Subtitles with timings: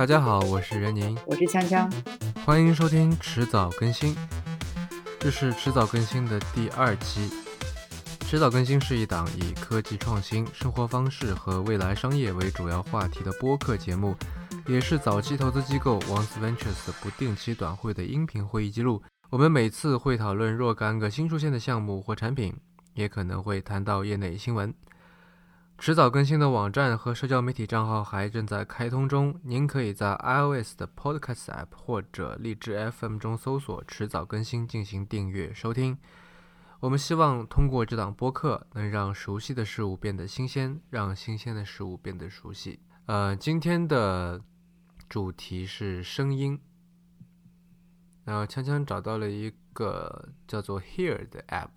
[0.00, 1.92] 大家好，我是任宁，我是锵锵，
[2.42, 4.16] 欢迎收听迟早更新。
[5.18, 7.28] 这是迟早更新的第二期。
[8.20, 14.16] 迟早更新是一档以科技创新、生活方式和未来商业为主要话题的播客节目，
[14.66, 19.02] 也是早期投资机构 Once Ventures 的不定期短会的音频会议记录。
[19.28, 22.56] 我们每次会讨论若干个新出现的项目或产品，
[22.94, 24.72] 也可能会谈到业内新闻。
[25.80, 35.96] 迟早更新的网站和社交媒体账号还正在开通中，您可以在 iOS 的 Podcast App 或者荔枝 FM 中搜索“迟早更新”进行订阅收听。
[36.80, 42.80] 我们希望通过这档播客，能让熟悉的事物变得新鲜，让新鲜的事物变得熟悉。
[43.06, 44.38] 呃，今天的
[45.08, 46.60] 主题是声音。
[48.24, 51.70] 然后锵锵找到了一个叫做 Here 的 App。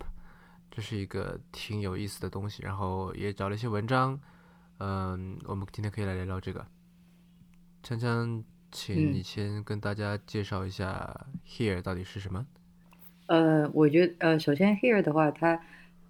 [0.74, 4.20] 这是一个挺有意思的东西，然后也找了一些文章，
[4.78, 6.66] 嗯，我们今天可以来聊聊这个。
[7.84, 8.42] 锵锵，
[8.72, 12.44] 请你先跟大家介绍一下 Here 到底是什么。
[13.26, 15.60] 呃，我觉得，呃，首先 Here 的话，它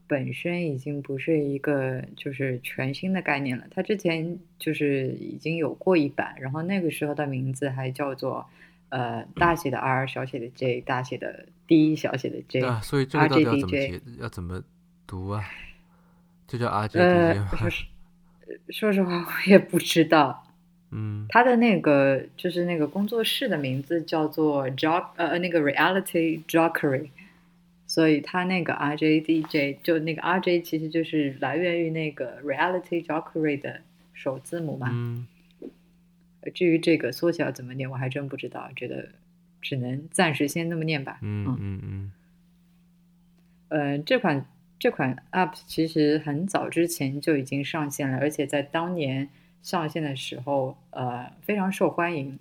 [0.06, 8.48] 本身已经不是一个就是全新的概念了，它之前就是已经有过一版，然后那个时候的名字还叫做
[8.94, 11.46] 呃大写的 R 小写的 J 大写的。
[11.66, 13.76] D 小写的 J，啊，所以这个到底要怎么
[14.20, 14.62] 要怎么
[15.06, 15.42] 读啊？
[16.46, 17.48] 就叫 R J D J 吗？
[18.68, 20.46] 说实话， 我也不知道。
[20.92, 27.08] 嗯，他的那个就是那个工作室的名字叫做 Jock，呃，那个 Reality Jockery，
[27.86, 33.80] 所以他那个 R J D J 就那个 R J 其实就是来源于那个 Reality Jockery 的
[34.12, 34.90] 首字母嘛。
[34.92, 35.26] 嗯。
[36.52, 39.10] 至于这个缩小怎么念，我还真不知道，觉得。
[39.66, 41.18] 只能暂时先那么念吧。
[41.22, 42.12] 嗯嗯嗯。
[43.68, 44.46] 呃，这款
[44.78, 49.30] 这款 App 其实很早之前就已经上线了，而且在当年
[49.62, 52.38] 上线的时候，呃，非常受欢迎。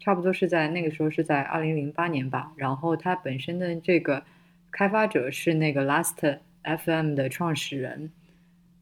[0.00, 2.52] 差不多是在那个时候，是在二零零八年吧。
[2.56, 4.24] 然后它本身的这个
[4.72, 8.10] 开发者是那个 Last FM 的创始人。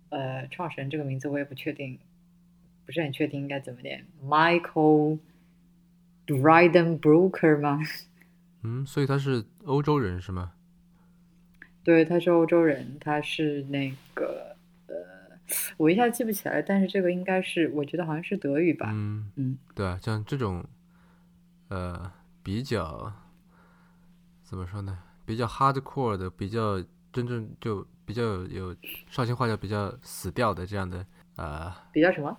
[0.09, 1.99] 呃，创始人这个名字我也不确定，
[2.87, 5.19] 不是很确定应该怎么念，Michael。
[6.25, 7.81] Dryden Broker 吗？
[8.63, 10.53] 嗯，所以他是欧洲人是吗？
[11.83, 14.57] 对，他是欧洲人，他是那个
[14.87, 14.95] 呃，
[15.77, 18.91] 我一下记不起来，但是这个应该是，我觉得好像是德语吧。
[18.93, 20.65] 嗯嗯，对啊，像这种
[21.69, 22.11] 呃
[22.45, 23.13] 比较
[24.45, 24.97] 怎么说呢？
[25.27, 26.81] 比较 hardcore 的，比较
[27.13, 28.75] 真正就比较有
[29.11, 31.05] 绍兴话叫比较死掉的这样的
[31.37, 32.39] 呃，比较什么？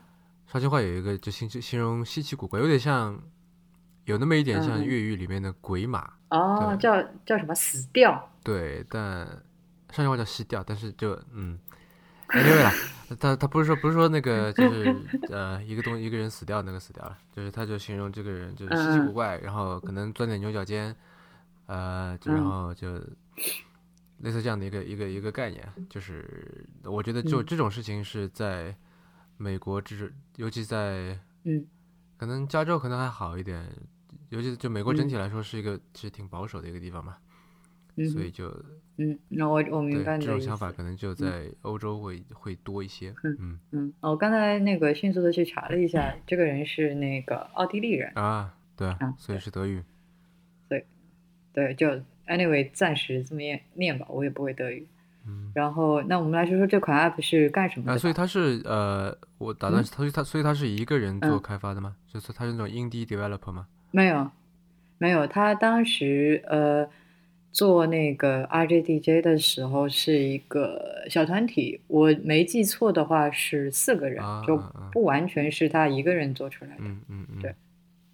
[0.53, 3.19] 绍兴话有一个就形形容稀奇古怪，有点像。
[4.05, 7.55] 有那么一点像越狱里面的鬼马哦，叫叫什么？
[7.55, 8.29] 死掉？
[8.43, 9.25] 对，但
[9.91, 11.57] 上句话叫吸掉，但是就嗯
[12.27, 12.73] ，anyway 啦，
[13.17, 14.93] 他他不是说不是说那个就是
[15.31, 20.93] 呃一个东一个人死掉那个死掉了，就是他就形容这个人就是稀奇古怪，然后可能钻点牛角尖，
[21.67, 22.95] 呃，然后就
[24.17, 28.75] 类似这样的一个一个一个概念，就是我觉得就这种事情是在
[29.37, 31.65] 美国，这是尤其在嗯，
[32.17, 33.65] 可能加州可能还好一点。
[34.29, 37.17] 尤其就美国整体来说是一个其实挺保守的一个地方嘛，
[38.11, 38.47] 所以就
[38.97, 43.13] 嗯，那我我明白你这种想法可能就在欧洲会会多一些。
[43.23, 49.83] 嗯嗯，我刚才那个迅速的去查了一下，这个人是那个奥地利人啊，对啊，所以是德语。
[50.67, 50.85] 对
[51.53, 51.87] 对，就
[52.25, 54.87] anyway 暂时这么念念吧，我也不会德语。
[55.25, 57.97] 嗯，然后那我们来说说这款 app 是干什么的？
[57.97, 61.95] 所以它是呃，我打断，所以它所以它是一个人做开发的吗？
[62.07, 63.67] 就是它是那种 indie developer 吗？
[63.91, 64.29] 没有，
[64.97, 65.25] 没有。
[65.27, 66.87] 他当时呃
[67.51, 74.57] 做那个 RJDJ 的时候是一个小团体，我没记错的话是四个人，就
[74.91, 76.83] 不完全是他一个人做出来的。
[76.83, 77.39] 嗯嗯嗯。
[77.39, 77.53] 对，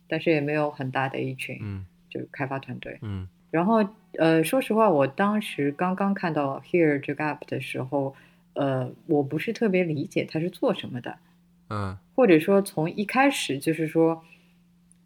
[0.08, 3.00] 但是也没有很大的一群，嗯，就开发团队。
[3.02, 3.28] 嗯。
[3.50, 3.84] 然后
[4.18, 8.16] 呃，说实话，我当时刚刚看到 Here 这个 app 的时候，
[8.53, 11.18] 呃，我不是特别理解它是做什么的。
[11.70, 11.97] 嗯。
[12.16, 14.23] 或者说从一开始就是说，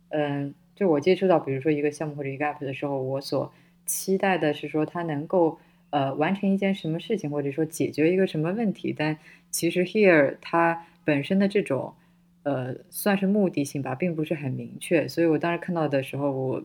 [0.09, 0.53] 嗯。
[0.75, 3.53] 就我接触到，比如说一个项目或者一个 app 的时候，我所
[3.85, 5.59] 期待的是说它能够
[5.91, 8.91] 呃完成一件什么事情，或者说解决一个什么问题。
[8.91, 9.15] 但
[9.51, 11.93] 其实 here 它本身的这种
[12.41, 15.07] 呃算是目的性吧，并不是很明确。
[15.07, 16.63] 所以我当时看到的时候，我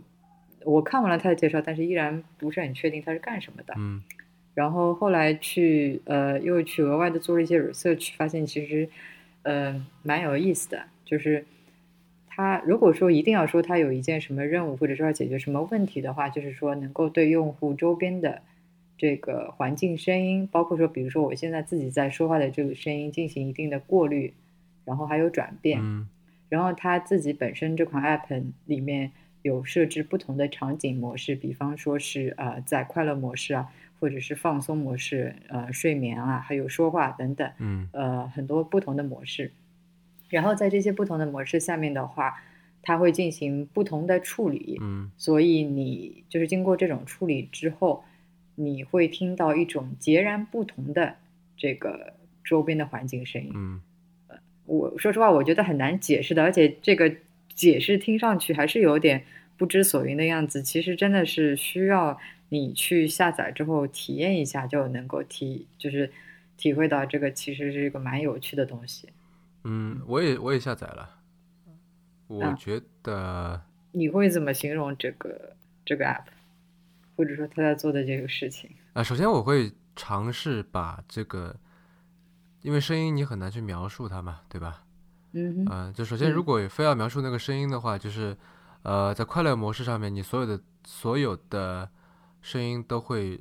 [0.65, 3.75] 我看完了他的介绍，但是依然不是很确定他是干什么的。
[3.77, 4.03] 嗯。
[4.55, 8.89] 然后后来去呃又去额外的做了一些 research，发现其实
[9.43, 11.45] 呃蛮有意思的，就是。
[12.41, 18.43] 他如果说一定要说他有一件什么任务，或者说要解决什么问题的话，就是说能够对用户周边的
[18.97, 24.33] 这个环境声音，包括说比如说我现在自己在说话的这个声音进行一定的过滤，
[24.85, 25.81] 然后还有转变。
[25.83, 26.09] 嗯，
[26.49, 29.11] 然后他自己本身这款 app 里面
[29.43, 33.69] 有设置不同的场景模式，比方说是呃在快乐模式啊，
[34.01, 39.53] 或者是放松模式，呃睡眠啊，还有说话等等，嗯呃很多不同的模式。
[40.29, 42.43] 然后在这些不同的模式下面的话，
[42.83, 48.05] 它会进行不同的处理，嗯所以你就是经过这种处理之后，
[48.57, 51.17] 你会听到一种截然不同的
[51.57, 52.15] 这个
[52.45, 53.53] 周边的环境声音。
[53.55, 53.81] 嗯
[54.67, 57.11] 我说实话，我觉得很难解释的，而且这个
[57.59, 59.25] 解释听上去还是有点
[59.57, 60.63] 不知所云的样子。
[60.63, 62.17] 其实真的是需要
[62.51, 66.13] 你去下载之后体验一下，就能够体就是
[66.57, 69.09] 体会到这个其实是一个蛮有趣的东西。
[69.65, 71.17] 嗯，我也我也下载了，
[72.29, 76.27] 我啊觉得你会怎么形容这个这个 app，
[77.17, 78.71] 或者说他在做的这个事情？
[78.93, 81.57] 啊，首先我会尝试把这个，
[82.63, 84.85] 因为声音你很难去描述它嘛，对吧？
[85.33, 88.37] 嗯就首先如嗯果非要描述那个声音的话，就是
[88.83, 91.89] 呃，在快乐模式上面，你所有的所有的
[92.41, 93.39] 声音都会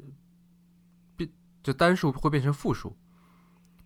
[1.15, 1.29] 变，
[1.63, 2.89] 就单数会变成复数。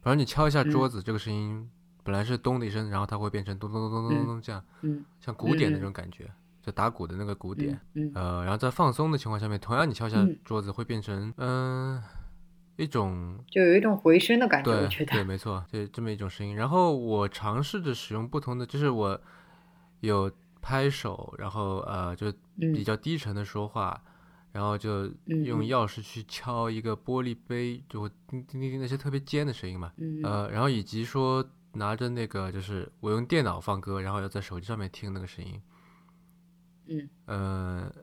[0.04, 0.90] 比如你敲一下桌嗯。
[0.90, 1.70] 子，这个声音
[2.04, 6.32] 本来是咚的一声，然后它会变成咚咚咚咚咚咚咚这样，嗯像鼓点那种感觉，
[6.64, 7.80] 就打鼓的那个鼓点。
[7.94, 8.12] 嗯。
[8.16, 10.40] 呃，然后在放松的情况下面，同样你敲一下嗯。
[10.44, 12.02] 桌子会变成嗯、
[12.78, 16.56] 一种就有一种回声的感觉，对我觉对，没错，就这么一种声音。
[16.56, 19.22] 然后我尝试着使用不同的，就是我
[20.00, 20.32] 有
[20.62, 24.02] 拍手，然后呃就比嗯较低沉的说话，
[24.52, 29.92] 然后就用钥匙去敲一个玻璃杯，就会叮叮叮叮那些特别尖的声音嘛。
[29.98, 35.62] 嗯呃，然后以及说拿着那个就是我用电脑放歌，然后要在手机上面听那个声音，
[36.88, 37.10] 嗯。
[37.26, 37.94] 呃，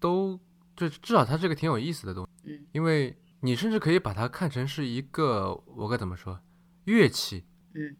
[0.00, 0.38] 都
[0.74, 2.66] 就至少它是个挺有意思的东西，嗯。
[2.72, 6.40] 因为你甚至可以把它看成是一个我该怎么说
[6.84, 7.44] 乐器，
[7.74, 7.96] 嗯。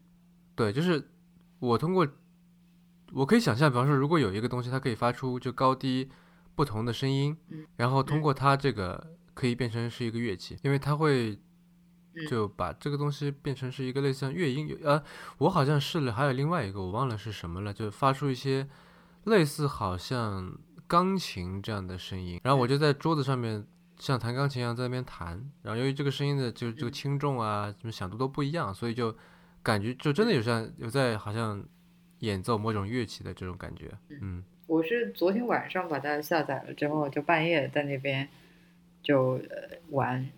[0.55, 1.09] 对，就是
[1.59, 2.07] 我通过
[3.11, 6.09] 我可以想象，比方说如果有一个东西它可以发出就高低
[6.55, 11.31] 不同的声音，嗯然后通过它这个可以变成是一个乐器，因为它会
[12.15, 12.27] 嗯。
[12.29, 15.03] 就把这个东西变成是一个类似像乐音，呃，
[15.39, 18.69] 我好像试了，还有另外一个我忘了是什么了，就发出一些
[19.25, 20.57] 类似好像
[20.87, 23.65] 钢琴这样的声音，然后我就在桌子上面
[23.97, 29.15] 像弹钢琴一样在那边弹，然后由于这个声音的就这个轻重啊，什么响度都不一样，所以就
[29.61, 31.63] 感觉就真的有像有在好像
[32.19, 33.91] 演奏某种乐器的这种感觉，
[34.21, 38.27] 嗯我是昨天晚上把它下载了之后，就半夜在那边
[39.01, 40.29] 就呃玩。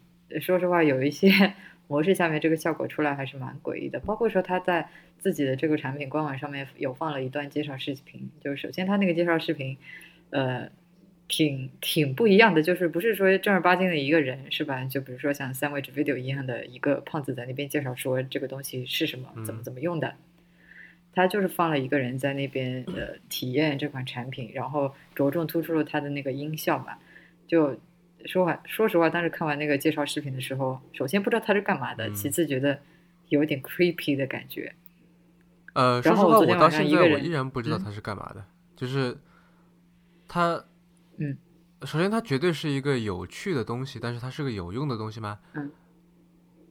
[0.41, 1.29] 说实话，有一些
[1.87, 3.99] 模式下面这个效果出来还是蛮诡异的。
[3.99, 9.77] 包括说他在自己的这个产品官网上面有放了一段介绍视频，就是首先他那个介绍视频，
[10.31, 10.67] 呃，
[11.27, 14.83] 挺挺不一样的，就是不是说正儿八经的一个人是吧？
[14.85, 20.15] 就比如说像 Sandwich Video 一样的一个胖子在那边介绍说这个东西是什么，怎么嗯怎么用的。
[21.13, 26.97] 他就是放了一个人在那边呃体验这款产品，然后着重突出了他的那个音效嘛。
[27.47, 27.79] 就
[28.25, 32.79] 说话说实话，当时看完那个介绍视频的时候，首先不知道他是干嘛的，嗯其次觉得
[33.29, 34.73] 有点 creepy 的感觉。
[35.73, 38.43] 呃，说然后我到我昨天晚上现在我一个人依然不知道嗯他是干嘛的，
[38.75, 39.17] 就是
[40.27, 40.65] 他，
[41.17, 41.37] 嗯，
[41.83, 45.39] 首先它绝对是一个有趣的东西，但是它是个有用的东西吗？
[45.53, 45.71] 嗯。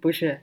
[0.01, 0.39] 不是，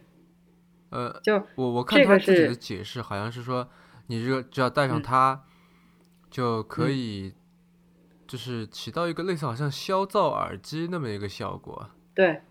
[0.89, 3.69] 呃，就我我看他自己的解释好像是说，
[4.07, 5.01] 你这个只要带上嗯。
[5.03, 5.43] 它，
[6.31, 6.97] 就可嗯。
[6.97, 7.33] 以，
[8.27, 11.91] 就是起到一个类似好像消噪耳机那么一个效果。
[12.15, 12.41] 对，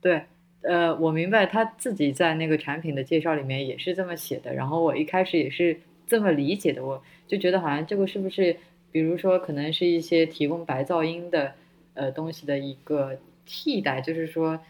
[0.00, 0.26] 对，
[0.62, 8.56] 呃，我明白他自己在那个产品的介绍里面也是这么写的，然后我一开始也是这么理解的，我就觉得好像这个是不是，
[8.94, 11.56] 比如说可能是一些提供白噪音的
[11.94, 14.60] 呃东西的一个替代，就是说。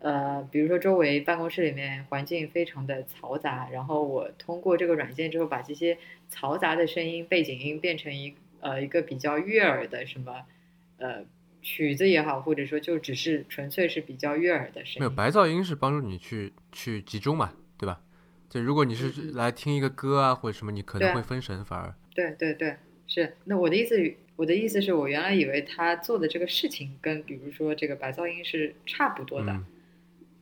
[0.00, 5.96] 呃，比如说周围办公室里面环境非常的嘈杂，然后我通过这个软件之后，把这些
[6.30, 10.42] 嘈杂的声音、背景音变成一呃一个比较悦耳的什么
[10.98, 11.24] 呃
[11.62, 15.10] 曲子也好，或者说就只是纯粹是比较悦耳的声音没有。
[15.10, 18.02] 白噪音是帮助你去去集中嘛，对吧？
[18.50, 23.34] 就如果你是来听一个歌啊或者什么，你可能会分神，反而对对对，是。
[23.44, 29.64] 那我的意思，我的意思是我原来以为他做的这个事情跟比如说这个白噪音是差不多的，嗯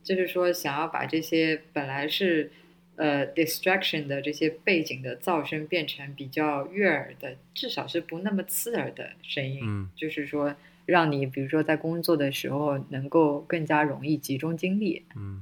[0.03, 2.51] 就是说想要把这些本来是
[2.97, 9.61] 呃 distraction 的这些背景的噪声变成比较悦耳的，至少是不那么刺耳的声音。
[9.63, 10.53] 嗯就是说
[10.85, 15.05] 让你比如说在工作的时候能够更加容易集中精力。
[15.15, 15.41] 嗯。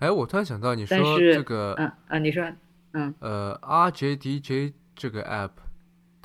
[0.00, 2.44] 哎，我突然想到，你但说是这个嗯啊，你说
[2.92, 5.50] 嗯呃 RJDJ 这个 app，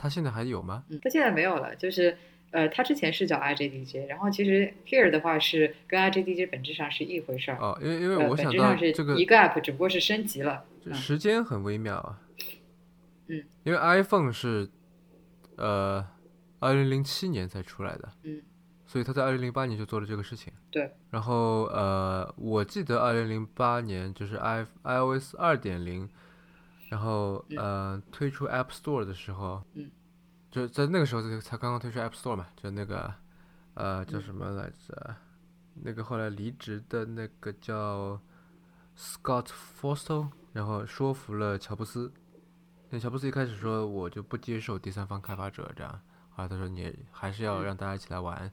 [0.02, 0.86] 它现在还有吗？
[0.90, 2.18] 嗯，它现在没有了，就是
[2.52, 7.58] 呃，他之前是叫 iJDJ，然后其实 Here 的话是跟 iJDJ 本质上是一回事儿。
[7.60, 10.64] 哦，因为因为呃，我想到这个一个 app，只不过是升级了。
[10.86, 12.22] 嗯时间很微妙啊。
[13.28, 14.68] 嗯，因为 iPhone 是
[15.58, 16.04] 呃
[16.60, 18.42] 二零零七年才出来的，嗯，
[18.88, 20.52] 所以他在二零零八年就做了这个事情。
[20.72, 26.10] 对，然后呃，我记得二零零八年就是 i iOS 二点零，
[26.90, 29.90] 然后呃推出 App Store 的时候，嗯，
[30.52, 33.14] 就在那个时候才才刚刚推出 App Store 嘛，就那个
[33.76, 35.16] 呃叫什么来着？
[35.82, 38.20] 那个后来离职的那个叫
[38.98, 39.48] Scott
[39.80, 42.12] Forstall，然后说服了乔布斯。
[42.90, 48.52] 那乔布斯一开始说我就不接受第三方开发者这样，后来他说你还是要让大家一起来玩，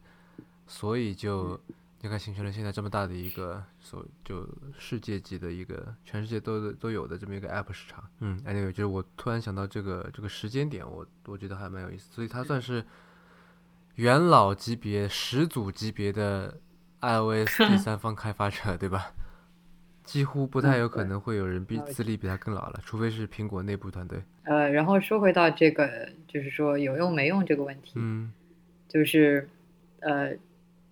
[0.66, 1.58] 所以就
[2.00, 4.48] 你看形成了现在这么大的一个所就
[4.78, 8.04] 世界级的一个全世界都都有的这么一个 App 市场。
[8.20, 12.84] 嗯，anyway，就是我突然想到这个这个时间点，我我觉得还蛮有意思，所以它算是
[13.96, 16.60] 元老级别、始祖级别的。
[16.98, 19.12] iOS 第三方开发者，对吧？
[20.02, 24.20] 几乎不太有可能会有人比资历比他更老了，除非是苹果内部团队。
[24.44, 28.32] 呃，然后说回到这个，就是说有用没用这个问题，嗯，
[28.88, 29.48] 就是
[30.00, 30.34] 呃，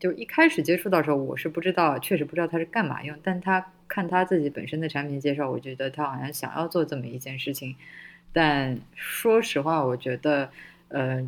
[0.04, 7.74] 就一开始接触到时候，我是不知道，确实不知道它是干嘛用，但他看他自己本身的产品介绍，我觉得他好像想要做这么一件事情。
[8.30, 10.50] 但说实话，我觉得，
[10.88, 11.26] 呃，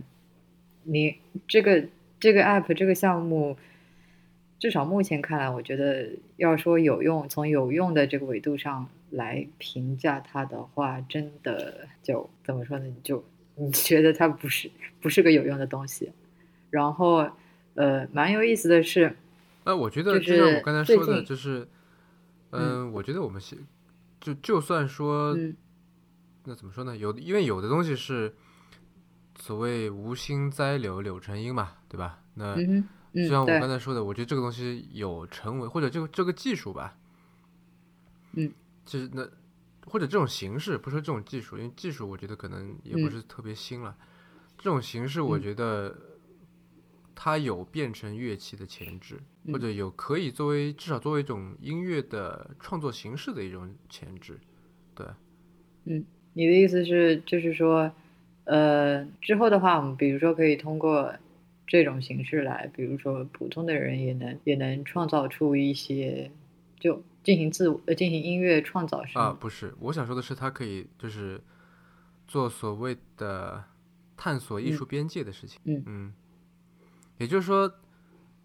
[0.82, 1.16] 你
[1.48, 1.86] 这个
[2.20, 3.56] 这个 app 这个项目。
[4.58, 12.84] 至少目前看来，我觉得要说有用，从有用的这个维度上来评价它的话，真的就怎么说呢？
[12.84, 16.12] 你就你觉得它不是不是个有用的东西。
[16.68, 17.30] 然后，
[17.76, 19.16] 呃，蛮有意思的是，
[19.64, 21.68] 呃，我觉得就像我刚才说的，就是，
[22.50, 23.58] 嗯，我觉得我们先
[24.20, 25.36] 就就算说，
[26.44, 26.96] 那怎么说呢？
[26.96, 28.34] 有因为有的东西是
[29.38, 32.18] 所谓无心栽柳柳成荫嘛，对吧？
[32.34, 32.56] 那。
[33.14, 36.98] 就像我刚才说的，我觉得这个东西有成为或者这个这个技术吧，
[38.34, 38.52] 嗯，
[38.84, 39.26] 就是那
[39.86, 43.96] 或者这种形式，不说这种技术，因为技术我觉得可能也不是特别新了。
[44.58, 45.96] 这种形式，我觉得
[47.16, 49.18] 它有变成乐器的潜质，
[49.52, 54.38] 或者有可以作为至少作为一种音乐的创作形式的一种潜质。
[54.94, 55.04] 对，
[55.86, 56.04] 嗯，
[56.34, 57.90] 你的意思是就是说，
[58.44, 61.12] 呃，之后的话，我们比如说可以通过。
[61.68, 66.30] 这种形式来，比如说普通的人也能也能创造出一些，
[66.78, 71.40] 就进行自呃进行音乐创造是啊，不是，我想说的是，它可以就是
[72.28, 73.64] 做所谓的
[74.16, 75.82] 探索艺术边界的事情，嗯。
[75.86, 76.12] 嗯，
[77.18, 77.72] 也就是说，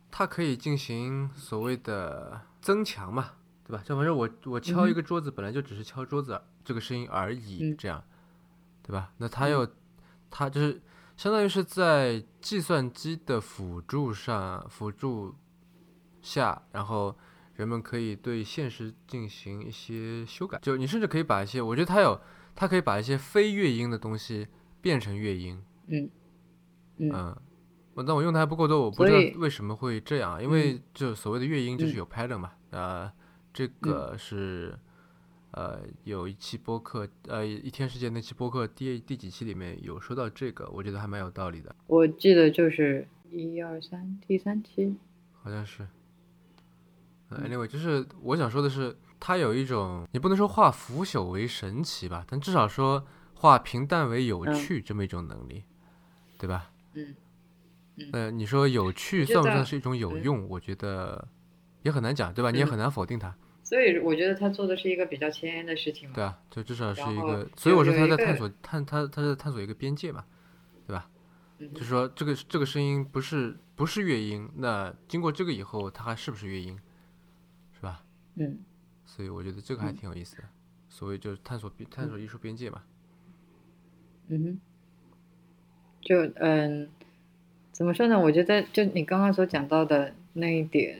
[0.09, 3.31] 它可以进行所谓的增强嘛，
[3.63, 3.83] 对吧？
[3.85, 8.03] 就反正我我敲一个桌子，本来就只是敲桌子这个声音而已，这样，
[8.83, 9.11] 对吧？
[9.17, 9.67] 那它又
[10.29, 10.81] 它就是。
[11.17, 15.35] 相当于是在计算机的辅助上辅助
[16.19, 17.15] 下，然后
[17.53, 20.57] 人们可以对现实进行一些修改。
[20.63, 22.19] 就你甚至可以把一些，我觉得它有，
[22.55, 24.47] 它可以把一些非乐音的东西
[24.81, 25.63] 变成乐音。
[25.89, 26.09] 嗯
[26.97, 27.37] 嗯。
[27.95, 30.41] 但我用的还不够多，我不知道为什么会这样。
[30.41, 33.11] 因为就所谓的乐音就是有 pattern 嘛，呃，
[33.53, 34.77] 这个是。
[35.53, 41.75] 呃，有一期播客，呃，一天世界那期播客第第几期里面有说到这个，我觉得还蛮有道理的。
[41.87, 44.95] 我记得就是一二三第三期，
[45.43, 45.85] 好像是。
[47.31, 55.65] Anyway，就是我想说的是，它有一种，你不能说化腐朽为神奇吧，但至少说化平淡为有趣这么一种能力，
[56.39, 56.71] 对吧？
[56.93, 57.13] 嗯。
[58.13, 60.47] 呃，你说有趣算不算是一种有用？
[60.49, 61.27] 我觉得
[61.83, 62.51] 也很难讲，对吧？
[62.51, 63.35] 你也很难否定它。
[63.63, 66.15] 所以我觉得他做的是一个比较前沿的事情嘛。
[66.15, 70.25] 对啊，就至少是一个，所以我说他在探索探他他在探索一个边界嘛，
[70.85, 71.09] 对吧？
[71.73, 76.77] 就是说这个这个声音不是不是乐音，那经过这个以后，它还是不是乐音，
[77.73, 78.03] 是吧？
[78.35, 78.59] 嗯。
[79.05, 80.43] 所以我觉得这个还挺有意思的，
[80.89, 82.81] 所谓就是探索探索艺术边界嘛。
[84.27, 84.59] 嗯哼。
[86.01, 86.89] 就嗯，
[87.71, 88.19] 怎么说呢？
[88.19, 90.97] 我觉得就你刚刚所讲到的那一点。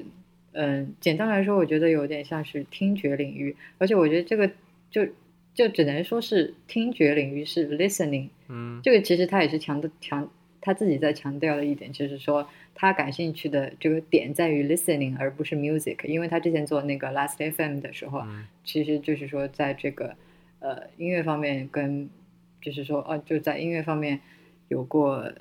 [0.54, 4.52] 嗯，简单来说，我觉得有点像是听觉领域，而且我觉得这个
[4.90, 5.08] 就
[5.54, 8.28] 就只能说是听觉领域是 listening。
[8.50, 16.06] 嗯，这个其实他也是强的强他自己在强调的一点，就是说他感兴趣的这个点在于 listening，而不是 music。
[16.06, 18.22] 因为他之前做那个 Last FM 的时候，
[18.66, 20.16] 其实就是说在这个
[20.60, 22.10] 呃音乐方面跟
[22.62, 24.20] 就是说哦就在音乐方面
[24.68, 25.32] 有过。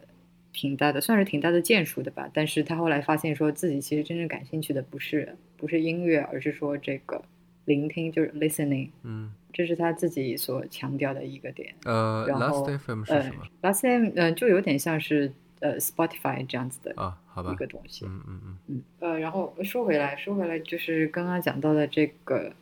[0.52, 2.30] 挺大的，算是挺大的建树的吧。
[2.32, 7.22] 但是他后来发现，说自己其实真正感兴趣的不是不是音乐，而是说这个
[7.64, 8.88] 聆听，就是 listening。
[9.02, 11.74] 嗯，这是他自己所强调的一个点。
[11.84, 18.04] 呃，Last FM 是什么？Last FM 呃，就有点像是呃 Spotify 这样子的啊，好吧，一个东西。
[18.06, 18.82] 嗯嗯嗯嗯。
[18.98, 22.52] 呃，然后说回来，说回来，就是刚刚讲到的这个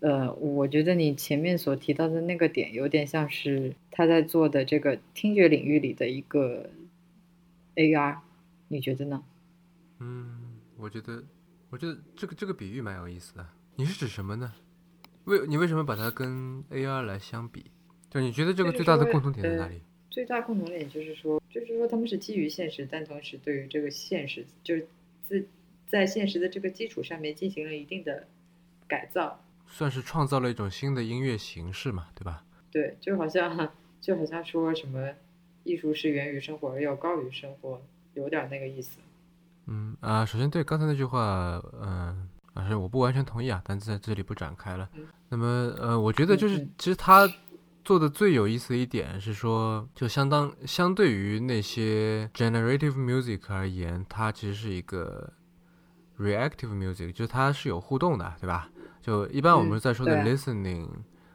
[0.00, 6.68] 呃，我觉得你前面所提到的那个点，有点像是他在做的这个听觉领域里的一个
[7.76, 8.18] AR，
[8.68, 9.22] 你觉得呢？
[9.98, 11.22] 嗯，我觉得，
[11.70, 13.46] 我觉得这个这个比喻蛮有意思的。
[13.76, 14.52] 你是指什么呢？
[15.24, 17.70] 为你为什么把它跟 AR 来相比？
[18.10, 19.80] 就你觉得这个最大的共同点在哪里？
[20.10, 24.86] 最大共同点就是说，就是说他们是基于现实，但同时对于这个现实，就是
[25.22, 25.46] 自
[25.88, 28.26] 在现实的这个基础上面进行了一定的
[28.86, 32.44] 改造，算是创造了一种新的音乐形式嘛，对吧？
[32.70, 35.14] 对，就好像就好像说什么
[35.64, 37.80] 艺术是源于生活而要高于生活，
[38.14, 38.98] 有点那个意思。
[39.66, 42.28] 嗯啊，首先对刚才那句话，嗯。
[42.54, 44.86] 啊，是我不完全同意啊，但在这里不展开了。
[45.30, 47.26] 那么，呃，我觉得就是其实他
[47.82, 55.32] 做的最有意思的一点是说，就相当相对于那些 generative music 而言，它其实是一个
[56.18, 58.68] reactive music，就是它是有互动的，对吧？
[59.00, 60.90] 就一般我们在说的 listening，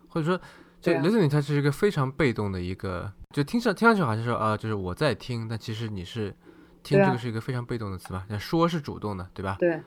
[0.07, 0.39] 或者说
[0.81, 6.33] 就 listening，它是一个非常被动的一个，就听上听上去好像说啊，就是我在听，但其实你是
[6.83, 8.25] 听这个是一个非常被动的词吧？
[8.29, 9.57] 那说是主动的，对吧？
[9.59, 9.79] 对。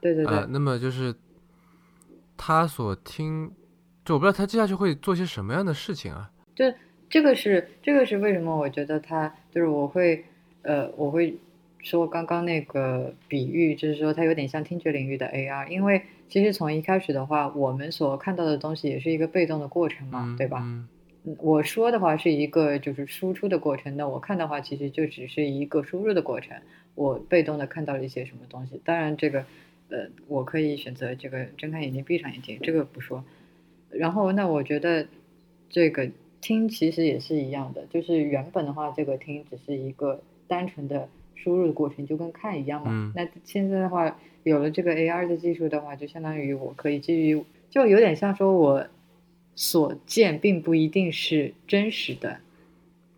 [0.00, 1.12] 对对对，那么就是
[2.36, 3.50] 他所听，
[4.04, 6.30] 就我不知道他接下去会做些什么样的事情啊？
[6.54, 6.64] 就
[7.10, 8.56] 这个是这个是为什么？
[8.56, 10.24] 我觉得他就是我会
[10.62, 11.36] 呃，我会
[11.82, 20.58] 说刚刚那个比喻，就是说它有点像听觉领域的 AR，因为其实从一开始的话，我们所看到的东西也是一个被动的过程嘛，对吧？
[20.62, 20.88] 嗯，
[21.38, 26.56] 我说的话是一个就是输出的过程，那我看的话其实就只是一个输入的过程，
[26.94, 29.44] 我被动的看到了一些什么东西，当然这个。
[29.90, 33.24] 呃，我可以选择这个睁开眼睛闭上眼睛，这个不说。
[33.88, 35.06] 然后，那我觉得
[35.70, 36.10] 这个
[36.42, 41.08] 听其实也是一样的，就是原本的话，这个听只是一个单纯的
[41.42, 43.12] 输入的过程，就跟看一样嘛。
[43.14, 48.86] 那现在的话，有了这个 AR 的技术的话，就相当于我可以基于，就有点像说我
[49.54, 52.40] 所见并不一定是真实的。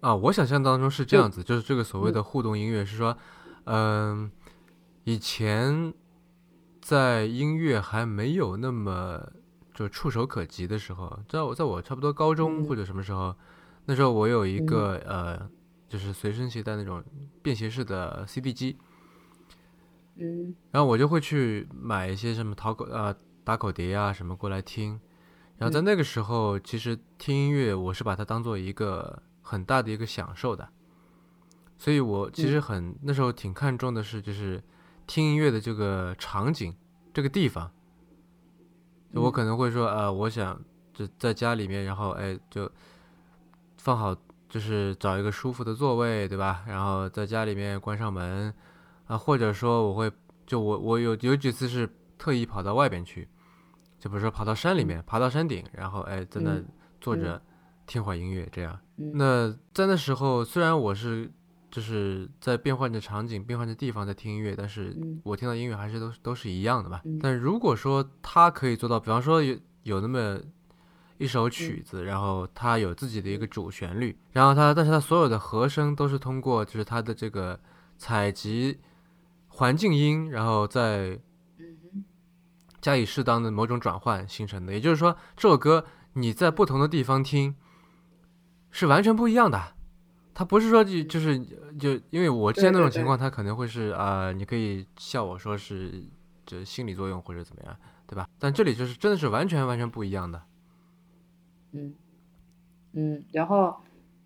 [0.00, 3.17] 啊，我想象当中是这样子，就是这个所谓的互动音乐是说，
[3.65, 4.30] 嗯，
[5.04, 5.93] 以前。
[6.83, 9.21] 在音乐还没有那么
[9.75, 13.37] 就触手可及的时候，在我在我差不多高中或者什么时候，
[13.85, 15.49] 那时候我有一个呃，
[15.91, 17.05] 就是随身携带那种
[17.43, 18.79] 便携式的 CD 机，
[20.15, 24.99] 嗯，然后我就会去买一些什么淘口呃打口碟啊什么过来听，
[25.59, 30.67] 然后在那个时候，其实听音乐我是把它当做一个很大的一个享受的，
[31.76, 34.63] 所以我其实很那时候挺看重的是就是。
[35.07, 36.73] 听音乐的这个场景，
[37.13, 37.69] 这个地方，
[39.13, 40.57] 就我可能会说，呃，我想
[40.95, 42.71] 就在家里面，然后哎，就
[43.79, 44.17] 放好，
[44.50, 46.63] 就是找一个舒服的座位，对吧？
[46.67, 48.52] 然后在家里面关上门，
[49.06, 50.13] 啊，或者说我会，
[50.47, 53.26] 就我我有有几次是特意跑到外边去，
[53.99, 56.60] 就比如说跑到山里面，爬到山顶，然后哎在那
[57.00, 57.41] 坐着
[57.86, 58.78] 听会音乐，这样。
[58.97, 61.30] 那在那时候，虽然我是。
[61.73, 67.00] 就是在变换着场景、变换着地方在听音乐，但是我听到音乐还是都都是一样的吧。
[67.23, 70.36] 但如果说他可以做到，比方说有有那么
[71.21, 77.61] 一首曲子，然后它有自己的一个主旋律，然后它但是它所有的和声都是通过就是它的这个
[77.99, 78.80] 采集
[79.49, 81.21] 环境音，然后再
[82.80, 84.73] 加以适当的某种转换形成的。
[84.73, 87.54] 也就是说，这首歌你在不同的地方听
[88.71, 89.75] 是完全不一样的。
[90.33, 91.39] 他不是说就就是
[91.78, 96.02] 就因为我之前那种情况，他可能会是啊，你可以笑我说是
[96.47, 98.26] 这心理作用或者怎么样，对吧？
[98.39, 100.43] 但这里就是真的是完全完全不一样的。
[101.73, 101.95] 嗯
[102.93, 103.76] 嗯，然后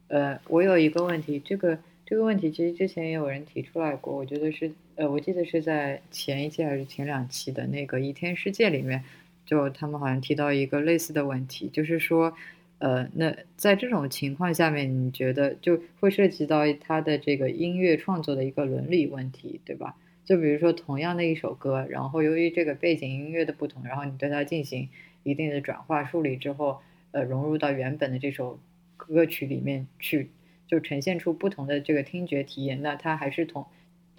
[0.09, 9.04] 呃，我有一个问题，这个这个问题其实之前也有人提出来过，我觉得是呃，我记得是在前一期还是前两期的那个《一天世界》里面，
[9.44, 12.35] 就他们好像提到一个类似的问题，就是说。
[12.78, 19.94] 呃，那在这种情况下面，你觉得就会涉及到他的这个音乐创作的一个伦理问题，对吧？
[20.24, 24.90] 就比如说同样的一首歌，然后由于这个背景音乐的不同，然后你对它进行
[25.22, 26.83] 一定的转化梳理之后，
[27.14, 28.59] 呃，融入到原本的这首
[28.96, 30.33] 歌曲里面去，
[30.66, 32.83] 就呈现出不同的这个听觉体验。
[32.83, 33.64] 那它还是同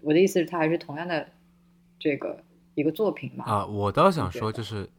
[0.01, 1.29] 我的意思是，它还是同样的
[1.99, 3.45] 这个一个作品嘛？
[3.45, 4.89] 啊，我倒想说就是，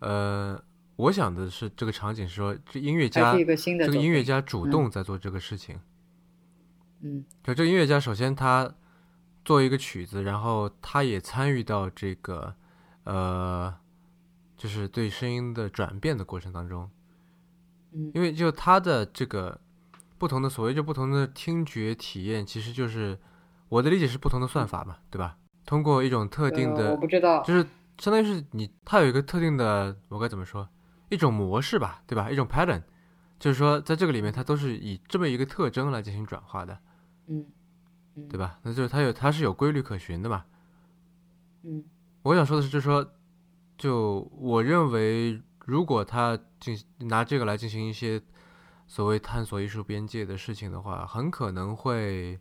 [0.00, 0.60] 呃。
[0.98, 5.78] 我想的是，这个场景是说，这音乐家，这个音乐家主动在做这个事情。
[7.02, 8.74] 嗯，就这个音乐家，首先他
[9.44, 12.52] 做一个曲子，然后他也参与到这个，
[13.04, 13.72] 呃，
[14.56, 16.90] 就是对声音的转变的过程当中。
[17.92, 19.60] 嗯，因为就他的这个
[20.18, 23.18] 不同的所谓就不同的听觉体验，其实就是
[23.68, 25.36] 我的理解是不同的算法嘛，对吧？
[25.64, 27.66] 通过一种特定的，我不知道，就是
[27.98, 30.68] 相当于是你，它有一个特定的，我该怎么说？
[31.10, 32.30] 一种模式吧，对吧？
[32.30, 32.82] 一种 pattern，
[33.38, 36.78] 就是说在这个里面它都是以这么一个特征来进行转化的，
[37.26, 37.46] 嗯
[38.16, 38.58] 嗯，对吧？
[38.62, 40.44] 那就是它有它是有规律可循的嘛。
[41.64, 41.84] 嗯
[42.22, 43.14] 我想说的是，就是说，
[43.78, 48.20] 就我认为，如果他进拿这个来进行一些
[48.86, 52.38] 所谓探索艺术边界的事情的话，很可能会，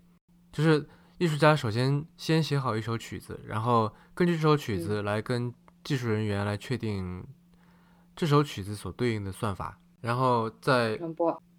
[0.52, 5.54] 就是艺术家首先先写好一首曲子，然后根据这首曲子来跟
[5.84, 7.26] 技术人员来确定
[8.16, 11.00] 这首曲子所对应的算法，然后再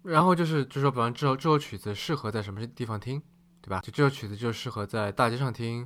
[0.03, 3.21] 然后就是就说，比方这首这首曲子适合在什么地方听，
[3.61, 3.81] 对吧？
[3.81, 5.85] 就这首曲子就适合在大街上听，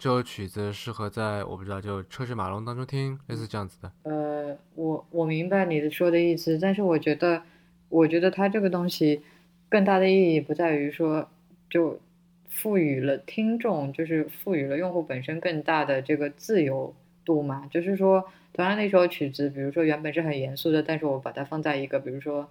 [0.00, 3.92] 这首曲子适合在我不知道就车水马龙当中听，类似这样子的。
[4.04, 7.42] 呃，我我明白你的说的意思，但是我觉得，
[7.90, 9.20] 我觉得它这个东西
[9.68, 11.28] 更大的意义不在于说，
[11.68, 12.00] 就
[12.48, 16.94] 赋予了听众，就是赋予了用户本身更大的这个自由
[17.26, 17.68] 度嘛。
[17.70, 22.48] 就是说，同样的一首曲子，比如说原本是很严肃的，但是我把它放在一个，比如说。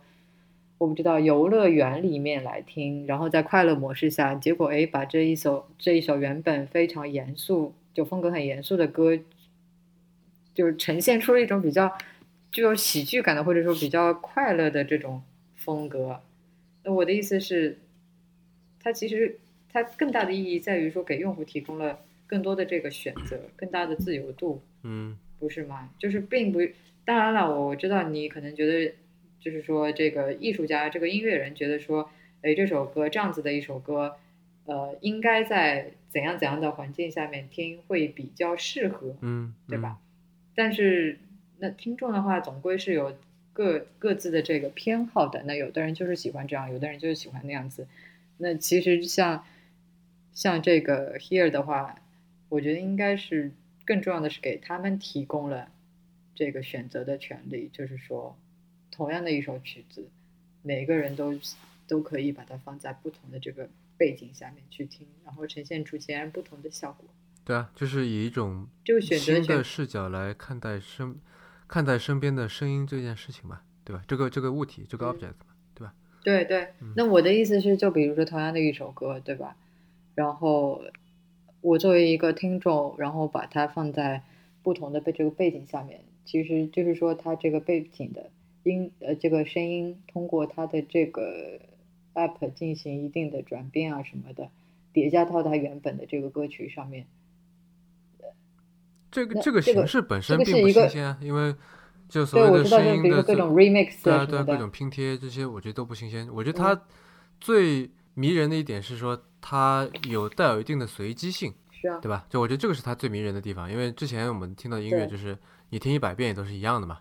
[0.80, 9.20] 我不知道游乐园里面来听，然后在快乐模式下，结果诶，把这一首这一首原本非常严肃，就风格很严肃的歌，
[10.56, 11.96] 就是呈现出了一种比较
[12.52, 15.22] 具有喜剧感的，或者说比较快乐的这种
[15.58, 16.22] 风格。
[16.86, 17.78] 那我的意思是，
[18.82, 19.38] 它其实
[19.70, 25.90] 它更大的意义在于说，给用户提供了更多的这个选择，更大的自由度，嗯不是吗？
[26.00, 26.60] 就是并不，
[27.04, 28.94] 当然了，我我知道你可能觉得，
[29.40, 32.10] 就是说这个艺术家、这个音乐人觉得说，
[32.42, 34.18] 哎，这首歌这样子的一首歌，
[34.66, 40.00] 呃，应该在怎样怎样的环境下面听会比较适合，嗯，对吧？
[40.56, 41.20] 但是
[41.60, 43.18] 那听众的话，总归是有
[43.54, 45.44] 各各自的这个偏好的。
[45.44, 47.88] 那有的人就是喜欢这样，有的人就是喜欢那样子。
[48.38, 49.46] 那其实像
[50.34, 51.96] 像这个 Here 的话，
[52.50, 53.52] 我觉得应该是
[53.86, 55.70] 更重要的是给他们提供了
[56.36, 58.38] 这个选择的权利，就是说，
[59.00, 60.10] 同样的一首曲子，
[60.62, 61.34] 每个人都
[61.88, 67.08] 都可以把它放在不同的这个背景下面去听，然后呈现出截然不同的效果。
[67.46, 68.68] 对啊，就是以一种
[69.02, 71.16] 新的，视角来看待身
[71.66, 74.04] 看待身边的声音这件事情嘛，对吧？
[74.06, 75.94] 这个这个物体，这个嗯 object 嘛，对吧？
[76.22, 79.56] 对对，那我的意思是，就比如说同样的一首歌，对吧？
[80.14, 80.84] 然后
[81.62, 84.24] 我作为一个听众，然后把它放在
[84.62, 88.30] 不同的背这个背景下面，其实就是说它这个背景的
[88.64, 91.60] 音呃这个声音通过它的这个
[92.14, 94.50] app 进行一定的转变啊什么的，
[94.94, 97.08] 叠加到它原本的这个歌曲上面。
[99.12, 101.56] 这个这个形式本身并不新鲜啊，因为
[102.08, 106.30] 就所对，谓的声音的各种 remix 对啊对各种拼贴这些，我觉得都不新鲜。
[106.32, 106.82] 我觉得嗯它
[107.40, 112.28] 最迷人的一点是说，它有带有一定的随机性，是啊，对吧？
[112.30, 115.36] 就我觉得这个是它最迷人的地方，因为之前我们听到的音乐就是
[115.70, 117.00] 你听一百遍也都是一样的嘛，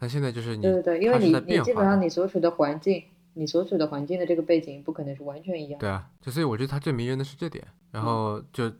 [0.00, 5.86] 但现在就是你对对对，因为你你基本上你所处的环境，你所处的环境的这个背景不可能是完全一样的。
[5.86, 7.62] 对啊，就所以我觉得他最迷人的是这点。
[7.92, 8.72] 然嗯后就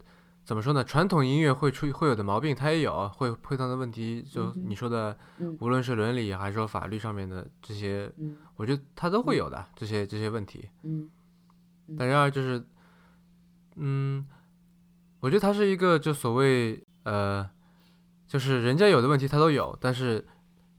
[0.45, 0.83] 怎么说呢？
[0.83, 10.69] 传统音乐会出会有的毛病，它也有，会会到的问题，就你说的，嗯无论是伦理还是说法律上面的这些，嗯我觉得它都会有的这些这些问题。
[10.85, 11.11] 嗯
[11.89, 12.65] 嗯但然而就是，
[13.77, 14.27] 嗯，
[15.21, 17.49] 我觉得它是一个就所谓呃，
[18.27, 20.25] 就是人家有的问题他都有，但是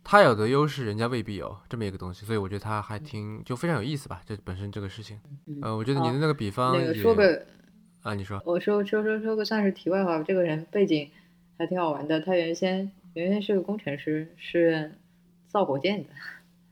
[0.03, 5.19] 他有的优势人家未必有这么一个东西，所以我觉得他还挺就非常有意思吧，这本身这个事情。
[5.45, 7.45] 嗯，呃，我觉得你的那个比方那个也说个，
[8.01, 11.09] 啊，你说我说说说说个算是题外话，这个人背景
[11.57, 12.19] 还挺好玩的。
[12.19, 14.91] 他原先原先是个工程师，是
[15.47, 16.09] 造火箭的。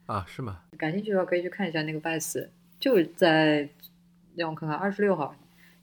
[0.06, 0.62] 啊，是吗？
[0.76, 2.48] 感兴趣的话可以去看一下那个 Vice，
[2.80, 3.68] 就在
[4.34, 5.36] 让我看看二十六号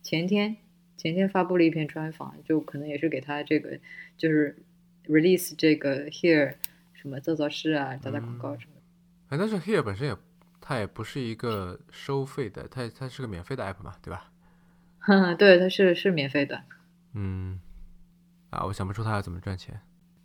[0.03, 0.57] 前天
[0.97, 3.79] 前天发布了一篇专访，就可能也是给他这个
[4.17, 4.57] 就是
[5.07, 6.55] release 这个 Here
[7.01, 8.81] 什么做做事啊，打打广告什么的。
[9.29, 10.17] 哎，但是 Here 本身也
[10.59, 14.31] 它也不是一个收费的，它它是个免费的 app 嘛，对吧？
[15.37, 16.61] 对，它是是免费的，
[17.13, 17.59] 嗯，
[18.49, 19.79] 啊，我想不出它要怎么赚钱。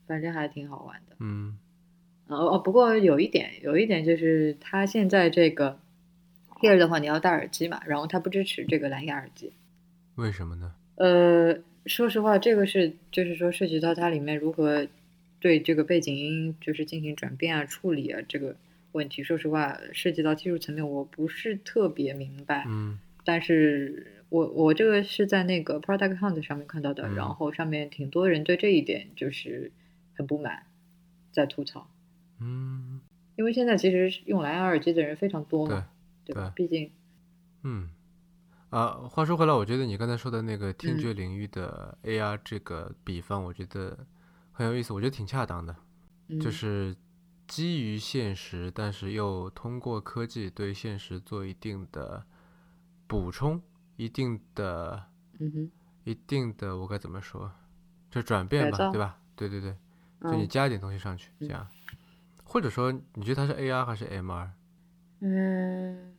[0.07, 1.17] 反正还挺好玩的。
[1.21, 1.57] 嗯
[2.27, 5.79] 哦哦，不过有一点，有一点就是它现在这个
[6.61, 9.53] Here 的话，你要戴耳机嘛，然后它不支持这个蓝牙耳机。
[10.17, 10.75] 为什么呢？
[10.97, 11.57] 呃，
[11.87, 14.87] 说实话，这个是就是说涉及到它里面如何
[15.43, 18.57] 对这个背景音就是进行转变啊、处理啊这个
[18.93, 19.25] 问题。
[19.25, 22.65] 说实话，涉及到技术层面，我不是特别明白。
[22.69, 29.71] 嗯但是我我这个是在那个 Product Hunt 上面看到的，嗯然后上面挺多人对这一点就是
[30.15, 30.67] 很不满，
[31.33, 31.89] 在吐槽。
[32.41, 33.01] 嗯
[33.37, 35.89] 因为现在其实用蓝牙耳机的人非常多嘛，
[36.25, 36.53] 对吧？
[36.55, 36.91] 毕竟，
[37.65, 37.91] 嗯。
[38.71, 43.99] 啊，话说回来，我觉得你刚才说的那个听觉领域的 AR 这个比方，我觉得
[44.53, 45.75] 很有意思，我觉得挺恰当的。
[46.29, 46.95] 嗯、就是
[47.49, 52.25] 基于现实，但是又通过科技对现实做一定的
[53.07, 53.61] 补充，
[53.97, 55.05] 一定的、
[55.39, 55.71] 嗯哼，
[56.05, 57.51] 一定的，我该怎么说？
[58.11, 59.19] 就转变吧，对吧？
[59.35, 59.77] 对对对，
[60.21, 61.67] 就你嗯加一点东西上去，这样。
[62.45, 64.51] 或者说，你觉得它是 AR 还是 MR？
[65.21, 66.15] 嗯，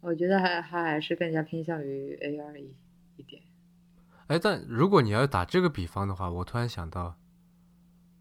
[0.00, 2.74] 我觉得还还还是更加偏向于 AR 一
[3.16, 3.40] 一点。
[4.26, 7.16] 哎，但如果你要打这个比方的话，我突然想到，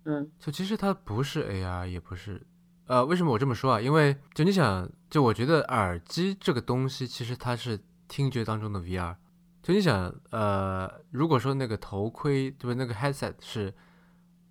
[0.06, 2.42] 嗯就其实它不是 AR，也不是，
[2.86, 3.82] 呃，为什么我这么说啊？
[3.82, 9.16] 因为就你想，就我觉得耳机这个东西，其实它是听觉当中的 VR。
[9.64, 12.76] 就你想，呃，如果说那个头盔，对吧？
[12.78, 13.74] 那个 headset 是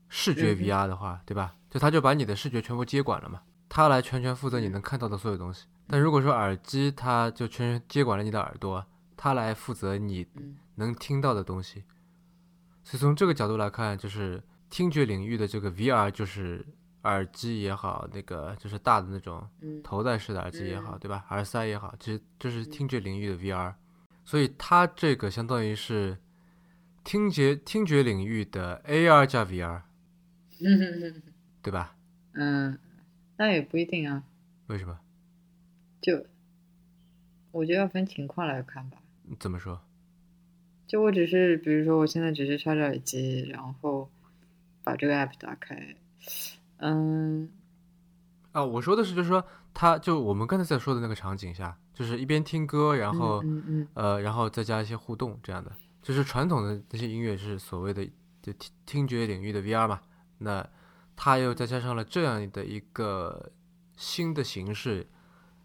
[0.08, 1.54] 视觉 VR 的话，对吧？
[1.70, 5.66] 就它就把你的视觉全部接管了嘛，它来全权负责你嗯能看到的所有东西。
[5.86, 8.84] 但如果说耳机，它就全权接管了你的耳朵，
[9.16, 11.84] 它来负责你嗯能听到的东西。
[12.82, 14.42] 所以从这个角度来看，就是
[14.74, 16.66] 听觉领域的这个 VR，就是
[17.02, 21.24] 耳机也好，那个就是大的那种嗯头戴式的耳机也好，嗯对吧？
[21.30, 23.72] 耳塞也好，其实就是听觉领域的 VR。
[24.24, 26.18] 所以它这个相当于是
[27.04, 29.82] 听觉听觉领域的 AR 加 VR，
[30.60, 31.22] 嗯
[31.62, 31.94] 对吧？
[32.32, 32.76] 嗯，
[33.37, 34.24] 那也不一定啊，
[34.66, 34.98] 为什么？
[36.00, 36.26] 就
[37.52, 38.98] 我觉得要分情况来看吧。
[39.38, 39.80] 怎么说？
[40.88, 44.10] 就我只是，比如说我现在只是插着耳机，然后
[44.84, 45.96] 把这个 app 打开，
[46.76, 47.50] 嗯
[48.52, 53.88] 啊，我说的是，就是说，他就我们刚才在说的那个场景下，就是一边听歌，然后、嗯嗯。
[53.94, 58.04] 呃，然后再加一些互动这样的，就是传统的那些音乐是所谓的
[58.40, 60.00] 就听听觉领域的 VR 嘛，
[60.38, 60.64] 那
[61.16, 63.50] 它又再加上了这样的一个
[63.96, 65.08] 新的形式，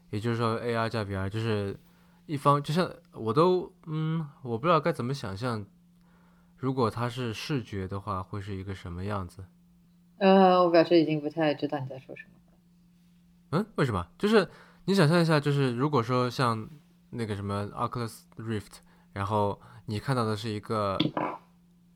[0.09, 1.77] 也就是说 AR 加 VR，就是
[2.25, 5.63] 一方就像我都嗯，我不知道该怎么想象，
[6.59, 9.45] 如果它是视觉的话，会是一个什么样子？
[10.17, 12.29] 呃，我表示已经不太知道你在说什么。
[13.51, 14.05] 嗯，为什么？
[14.17, 14.47] 就是
[14.85, 16.69] 你想象一下，就是如果说像
[17.11, 18.79] 那个什么 Oculus Rift，
[19.13, 20.97] 然后你看到的是一个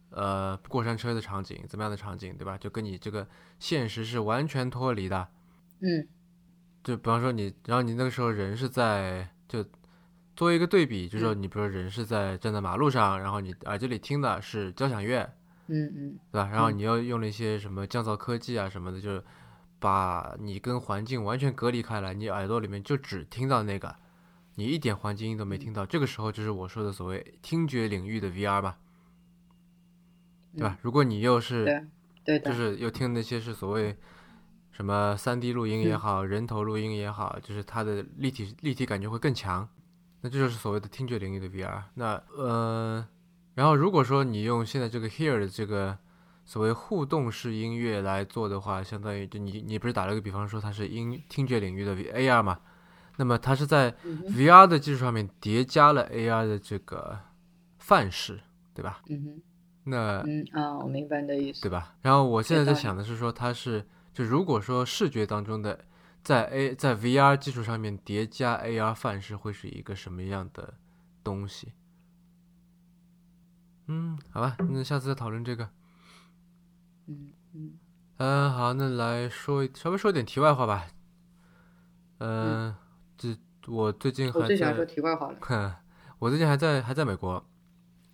[0.10, 2.58] 呃过山车的场景，怎么样的场景，对吧？
[2.58, 3.28] 就跟你这个
[3.60, 5.28] 现实是完全脱离的。
[5.82, 6.08] 嗯
[6.84, 9.64] 就比方说你，然后你那个时候人是在就
[10.36, 15.22] 作为一个对比，就是说嗯你比如说人是在站在马路上，然后你耳机里听的是交响乐，
[15.68, 16.50] 嗯嗯对吧？
[16.52, 19.24] 然后嗯你又用了一些什么降噪科技啊什么的，就是
[19.80, 23.96] 把你跟环境完全隔离开来，你耳朵里面就只听到那个，
[24.56, 25.86] 你一点环境音都没听到。
[25.86, 28.78] 这个时候就是我说的所谓听觉领域的 VR 吧，
[30.56, 30.78] 对吧？
[30.82, 31.88] 如果你又是
[32.24, 33.96] 对就是又听那些是所谓
[34.72, 39.68] 什么三 D 录音也嗯好，人头录音也好，就是它的立体立体感觉会更强，
[40.24, 41.84] 那这就是所谓的听觉领域的 VR。
[41.96, 43.06] 那呃，
[43.56, 45.98] 然后如果说你用现在这个 Here 的这个
[46.46, 52.58] 所谓互动式音乐来做的话，相当于就你你不是打了个比方说它是音听觉领域的 AR 嘛？
[53.18, 57.20] 那么它是在 VR 的基础上面叠加了 AR 的这个
[57.78, 58.40] 范式，
[58.74, 59.02] 对吧？
[59.10, 59.42] 嗯哼
[59.84, 61.62] 那嗯啊，我明白你的意思。
[61.62, 61.94] 对吧？
[62.02, 65.78] 然后我现在在想的是说，它是就如果说视觉当中的
[66.24, 70.76] 在 A 在 VR 基础上面叠加 AR 范式，会是一个什么样的
[71.24, 71.74] 东西？
[73.88, 75.70] 嗯，好吧，那下次再讨论这个。
[77.08, 77.74] 嗯嗯
[78.18, 80.88] 嗯、好，那来说稍微说点题外话吧。
[82.20, 82.74] 嗯、
[83.18, 83.36] 这
[83.68, 85.38] 我最近还我最喜欢说在，题外话了。
[85.42, 85.76] 哼，
[86.20, 87.46] 我最近还在还在美国，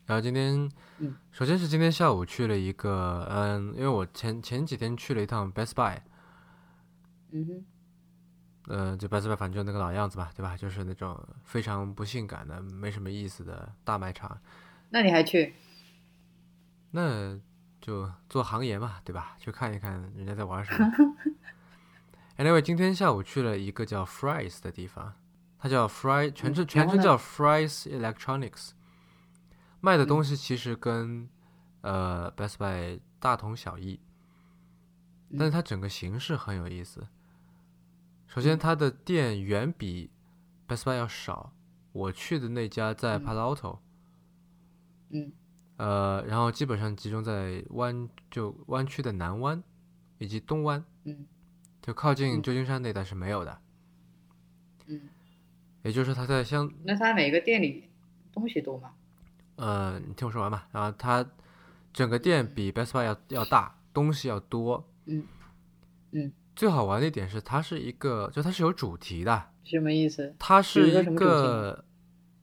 [0.07, 0.67] 然后今天，
[0.97, 5.99] 嗯首先是今天下午去了一个，嗯，因为我前前几天去了一趟 Best Buy，
[7.31, 7.65] 嗯哼
[8.69, 10.55] 呃，就 Best Buy 反正就那个老样子吧，对吧？
[10.55, 14.39] 就是那种非常不性感的、没什么意思的大卖场，
[14.91, 15.55] 那你还去？
[16.91, 17.36] 那
[17.82, 19.36] 就做行业嘛，对吧？
[19.39, 20.88] 去看一看人家在玩什么。
[22.38, 25.15] anyway，今天下午去了一个叫 Fry's 的地方，
[25.58, 28.73] 它叫 Fry，全称全称叫 Fry's Electronics，
[29.82, 31.27] 卖的东嗯西其实跟
[31.82, 33.99] 呃 Best Buy 大同小异，
[35.32, 37.08] 但是嗯它整个形式很有意思。
[38.29, 40.11] 首先，它的店远比
[40.67, 41.51] Best Buy 要少，
[41.91, 43.79] 我去的那家在嗯 Palo Alto，
[45.09, 45.31] 嗯
[45.77, 49.63] 呃，然后基本上集中在湾就湾区的南湾
[50.19, 51.25] 以及东湾，嗯
[51.81, 53.59] 就靠近嗯旧金山那带是没有的。
[54.85, 55.09] 嗯，
[55.81, 57.89] 也就是说，它在相那它每个店里
[58.31, 58.93] 东西多吗？
[59.55, 60.65] 呃，你听我说完嘛。
[60.71, 61.27] 然后它
[61.91, 64.87] 整个店比 Best Buy 要要大，东西要多。
[65.05, 65.25] 嗯
[66.11, 70.35] 嗯，最好玩的一点是，它是一个，就它是有主题的，什么意思？
[70.37, 71.85] 它是一个，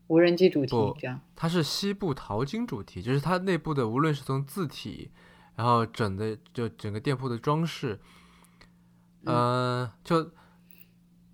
[0.06, 1.20] 无人机主题这样？
[1.34, 5.10] 它是西部淘金主题，就是它内部的无论是从字体，
[5.56, 8.00] 然后整的就整个店铺的装饰，
[9.26, 10.30] 呃，就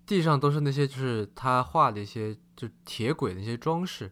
[0.05, 4.11] 地上都是那些就是他画的一些就铁轨的一些装饰，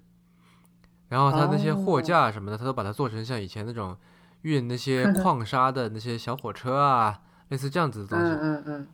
[1.10, 2.02] 然后他那些货哦。
[2.02, 3.98] 架什么的，他都把它做成像以前那种
[4.44, 7.22] 运那些 矿砂的那些小火车啊，
[7.52, 8.26] 类似这样子的东西。
[8.26, 8.88] 嗯嗯嗯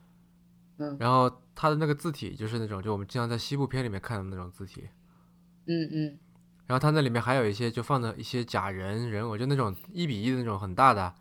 [0.80, 4.90] 嗯然后它的那个字体就是那种，就我们经常在西部片里面看的那种字体。
[5.66, 6.20] 嗯嗯
[6.66, 11.14] 然后它那里面还有一些就放的一些假人人偶，就那种一比一的那种很大的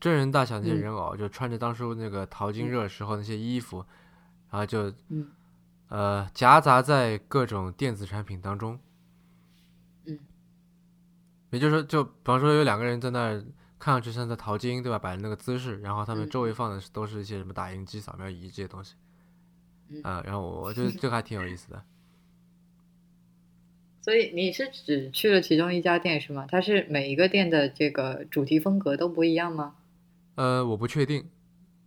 [0.00, 3.84] 真人大小那些嗯人偶，就穿着当初那个淘金热时候那些衣服，
[4.50, 5.30] 然后就嗯
[5.88, 8.78] 呃夹杂在各种电子产品当中。
[10.06, 10.18] 嗯，
[11.50, 13.44] 也就是说，就比方说有两个人在那儿
[13.78, 14.98] 看上去像在淘金，对吧？
[14.98, 18.94] 摆的那个姿势，然后他们嗯周围放的都是一些什么打印机、扫描仪这些东西。
[19.88, 21.82] 嗯啊、然后我我觉得 这个还挺有意思的。
[24.02, 26.46] 所以你是只去了其中一家店是吗？
[26.48, 29.74] 它是每一个店的这个主题风格都不一样吗？
[30.36, 31.28] 呃，我不确定，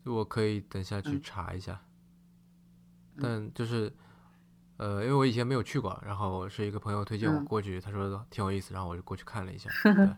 [0.04, 1.82] 我可以等下去嗯查一下。
[3.16, 3.92] 嗯但就是，
[4.78, 9.70] 呃，因为我以前没有去过，然后是一个朋友推荐我嗯过去，他说挺有意思，然后我就过去看了一下。
[9.84, 10.10] 对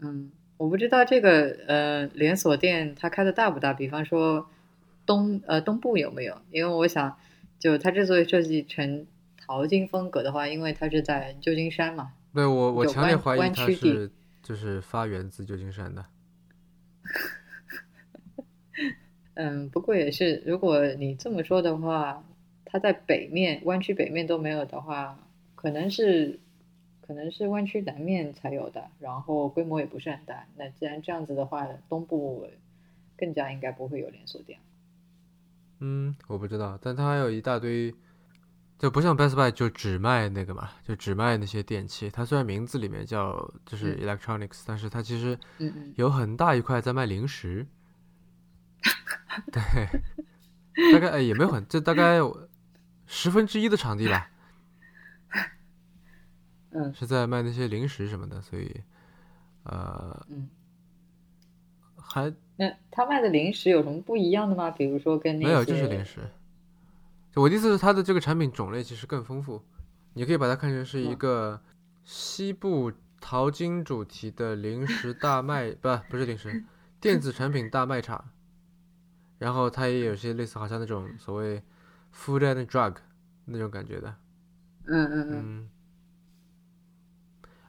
[0.00, 4.48] 嗯，我不知道这个呃连锁店它开的大不大，比方说
[5.06, 6.36] 东呃东部有没有？
[6.50, 7.16] 因为我想，
[7.58, 9.06] 就它之所以设计成
[9.46, 12.12] 淘金风格的话，因为它是在旧金山嘛。
[12.34, 14.10] 对我我强烈怀疑它是
[14.42, 16.04] 就是发源自旧金山的。
[19.34, 22.24] 嗯，不过也是，如果你这么说的话，
[22.64, 25.18] 它在北面湾区北面都没有的话，
[25.54, 26.38] 可能是
[27.08, 30.44] 可能是湾区南面才有的，然后规模也不是很大。
[30.56, 32.46] 那既然这样子的话，东部
[33.16, 34.58] 更加应该不会有连锁店。
[35.80, 37.94] 嗯，我不知道，但它还有一大堆，
[38.78, 42.10] 就不像 Best Buy 就只卖那个嘛，就只卖那些电器。
[42.10, 45.38] 它虽然名字里面叫就是嗯 electronics，、但是它其实
[45.96, 47.66] 有很大一块在卖零食。
[49.50, 52.18] 对，大概哎也没有很，这大概
[53.06, 54.30] 十分之一的场地吧，
[56.78, 58.82] 嗯是在卖那些零食什么的，所以
[59.64, 60.48] 呃嗯。
[61.96, 64.70] 还那他卖的零食有什么不一样的吗？
[64.70, 66.20] 比如说跟那没有就是零食。
[67.34, 69.62] 我的意思是，它的这个产品种类其实更丰富，
[70.14, 71.60] 你可以把它看成是一嗯个
[72.02, 76.64] 西部淘金主题的零食大卖，不不是零食，
[77.00, 78.30] 电子产品大卖场。
[79.38, 81.62] 然后它也有些类似，好像那种所谓
[82.12, 82.96] food and drug
[83.44, 84.14] 那种感觉的。
[84.86, 85.70] 嗯嗯嗯嗯。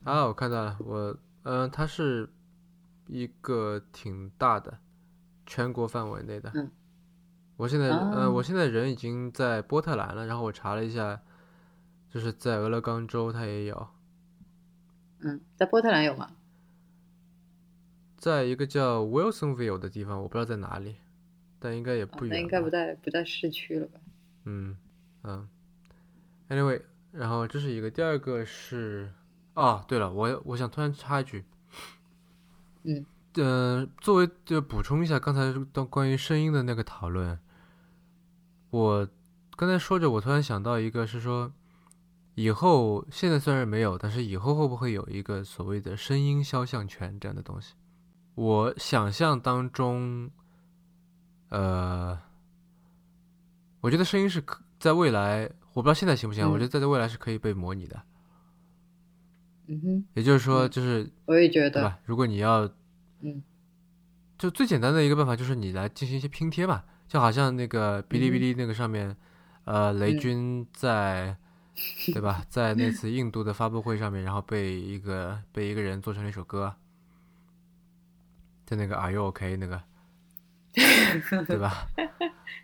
[0.03, 2.29] 啊，我看到了，我嗯、呃，它是
[3.07, 4.79] 一个挺大的，
[5.45, 6.51] 全国范围内的。
[6.55, 6.71] 嗯。
[7.57, 11.21] 我现在呃，哦我现在人已经在波特兰了，然后我查了一下，
[12.09, 13.87] 就是在俄勒冈州它也有，
[15.19, 16.31] 嗯，在波特兰有吗？
[18.15, 20.95] 在一个叫 Wilsonville 的地方，我不知道在哪里，
[21.59, 22.35] 但应该也哦不远吧。
[22.35, 23.99] 那应该不在不在市区了吧？
[24.45, 24.77] 嗯
[25.23, 25.47] 嗯
[26.47, 26.81] ，anyway，
[27.11, 29.11] 然后这是一个，第二个是，
[29.59, 31.43] 哦，对了，我我想突然插一句，
[32.83, 37.37] 嗯，呃，作为就补充一下刚才当关于声音的那个讨论，
[38.69, 39.05] 我
[39.57, 41.51] 刚才说着，我突然想到一个，是说
[42.35, 47.73] 以后现在虽然没有，但是以后会不会有一个所谓的声音肖像权这样的东西？
[48.35, 50.31] 我想象当中，
[51.49, 52.17] 呃，
[53.81, 58.01] 我觉得声音是可在未来，我不知道现在行不行啊，我嗯觉得在未来是可以被模拟的。
[59.71, 61.99] 嗯哼，也就是说，嗯就是我也觉得，对吧？
[62.05, 62.67] 如果你要，
[63.21, 63.43] 嗯
[64.37, 69.15] 就最简单的一个办法就是你来进行一些拼贴嘛，就好像那个哔哩哔哩那个上面，
[69.65, 71.37] 呃，雷嗯军在，
[72.13, 72.43] 对吧？
[72.49, 76.73] 在那次印度的发布会上面，然后被一个被一个人做成了一首歌，
[78.65, 79.83] 在那个 Are You OK 那个，
[81.45, 81.87] 对吧？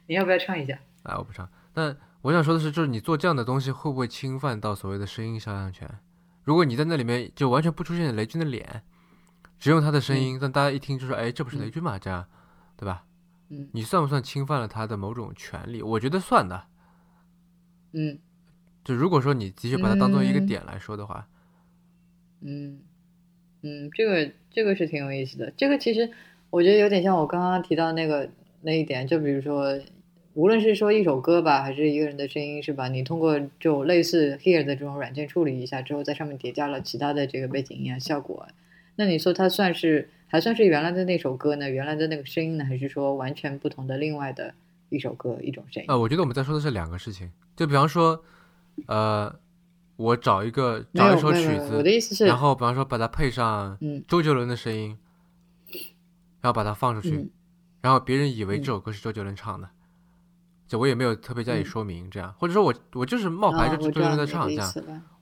[0.07, 0.79] 你要不要唱一下？
[1.03, 1.47] 啊，我不唱。
[1.73, 5.89] 但我想说的是，就是你做这样的东西会不会侵犯到所谓的声音肖像权？
[6.45, 8.83] 如果你在那里面就完全不出现雷军的脸，
[9.59, 11.99] 只用他的声音，但大家一听就说，哎，这不是雷军吗？
[11.99, 12.25] 这样，
[12.77, 13.03] 对吧？
[13.49, 15.81] 嗯你算不算侵犯了他的某种权利？
[15.81, 16.63] 我觉得算的。
[17.91, 18.17] 嗯
[18.83, 21.27] 就如果说你的确把它当做一个嗯点来说的话，
[22.41, 22.79] 嗯
[23.61, 25.51] 嗯，这个这个是挺有意思的。
[25.57, 26.11] 这个其实
[26.51, 28.29] 我觉得有点像我刚刚提到那个
[28.61, 29.79] 那一点，就比如说，
[30.35, 32.89] 无论是说一首歌吧，还是一个人的声音，是吧？
[32.89, 38.47] 你通过这种类似 Here 的这种软件处理一下之后，在上面叠加了其他的这个背景音啊效果啊，
[38.97, 41.69] 那你说它算是还算是原来的那首歌呢？
[41.69, 42.65] 原来的那个声音呢？
[42.65, 44.53] 还是说完全不同的另外的
[44.89, 45.87] 一首歌一种声音？
[45.87, 47.31] 呃，我觉得我们在说的是两个事情。
[47.55, 48.21] 就比方说，
[48.87, 49.33] 呃，
[49.95, 54.97] 我找一个找一首曲子的，意思是，然后比方说把它配上嗯周杰伦的声音，
[56.41, 57.29] 然后把它放出去，嗯
[57.81, 59.69] 然后别人以为嗯这首歌是周杰伦唱的，
[60.67, 64.71] 就我也没有特别加以说明，这样，或者说我我就是冒牌就周杰伦在唱这样，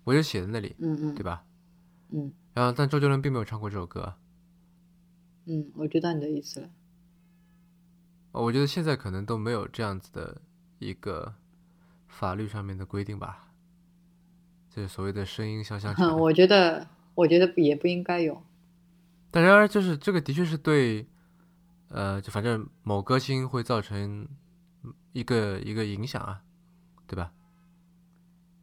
[0.03, 1.43] 我就写在那里，嗯嗯，对吧？
[2.11, 4.15] 嗯，然后但周杰伦并没有唱过这首歌。
[5.45, 6.69] 嗯，我知道你的意思了。
[8.31, 10.41] 我觉得现在可能都没有这样子的
[10.79, 11.35] 一个
[12.07, 13.51] 法律上面的规定吧，
[14.69, 16.17] 就是所谓的声音肖像权。
[16.17, 18.41] 我觉得，我觉得也不应该有。
[19.29, 21.07] 但然而，就是这个的确是对，
[21.89, 24.27] 呃，就反正某歌星会造成
[25.11, 26.43] 一个一个影响啊，
[27.07, 27.31] 对吧？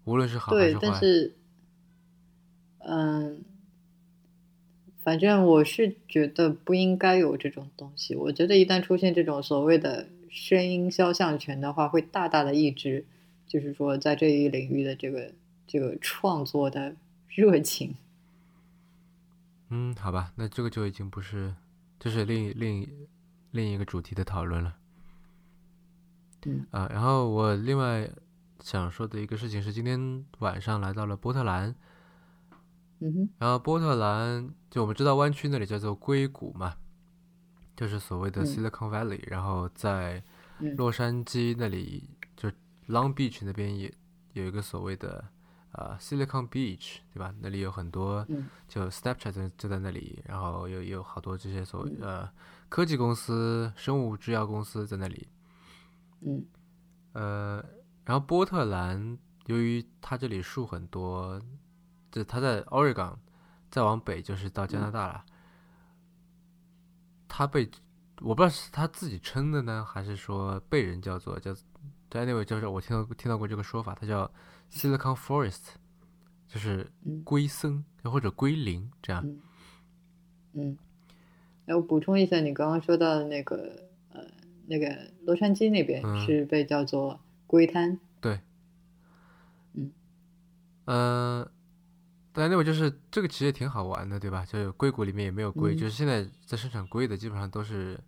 [0.05, 0.81] 无论是好还是坏。
[0.81, 1.37] 对，但是，
[2.79, 3.45] 嗯。
[5.03, 8.15] 反正我是觉得不应该有这种东西。
[8.15, 13.07] 我觉得一旦出现这种所谓的声音肖像权的话，会大大的抑制，
[13.47, 15.33] 就是说在这一领域的这个
[15.67, 16.95] 这个创作的
[17.29, 17.95] 热情。
[19.71, 21.55] 嗯，好吧，那这个就已经不是，
[21.99, 22.87] 这是另另
[23.53, 24.77] 另一个主题的讨论了。
[26.47, 28.11] 嗯啊，然后我另外
[28.61, 31.75] 想说的一个事情是，今天晚上来到了波特兰。
[33.01, 36.77] 嗯哼，然后波特兰就我们知道湾区那里叫做硅谷嘛，
[37.75, 39.23] 就是所谓的 Silicon Valley。
[39.31, 40.23] 然后在
[40.77, 42.51] 洛杉矶那里，就
[42.89, 43.91] Long Beach 那边也
[44.35, 45.25] 有一个所谓的
[45.73, 47.35] 啊 Silicon Beach，对吧？
[47.41, 48.27] 那里有很多，
[48.69, 52.29] 就 Snapchat 就在那里，然后有有好多这些所谓呃
[52.69, 55.27] 科技公司、生物制药公司在那里。
[56.21, 56.45] 嗯，
[57.13, 57.65] 呃，
[58.05, 61.41] 然后波特兰由于它这里树很多。
[62.13, 63.15] 就它在 Oregon，
[63.71, 65.25] 再往北就是到加拿大了。
[67.29, 67.71] 他被
[68.21, 71.55] 我不知道是他自己称的呢，还是说被人叫做叫
[72.11, 74.29] anyway，就是我听到听到过这个说法，它叫
[74.73, 75.69] Silicon Forest，
[76.49, 76.91] 就是
[77.23, 79.25] 龟森或者龟林这样。
[80.55, 80.77] 嗯，
[81.67, 83.90] 哎，我补充一下，你刚刚说到的那个呃，
[84.71, 87.99] 那个洛杉矶那边是被叫做龟滩。
[88.21, 88.41] 对。
[89.75, 89.93] 嗯。
[90.85, 91.51] 呃。
[92.33, 94.47] 但那我就是这个其实也挺好玩的，对吧？
[94.47, 97.99] 就是硅谷里面也没有硅，就是现在在生产硅的基本上都是，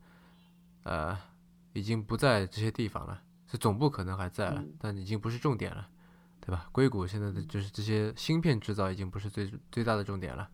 [0.84, 1.18] 呃，
[1.72, 3.20] 已经不在这些地方了。
[3.50, 5.88] 是总部可能还在了，但已经不是重点了，
[6.40, 6.68] 对吧？
[6.70, 10.48] 硅谷现在的就是这些芯片制造已经不是最最大的重点了。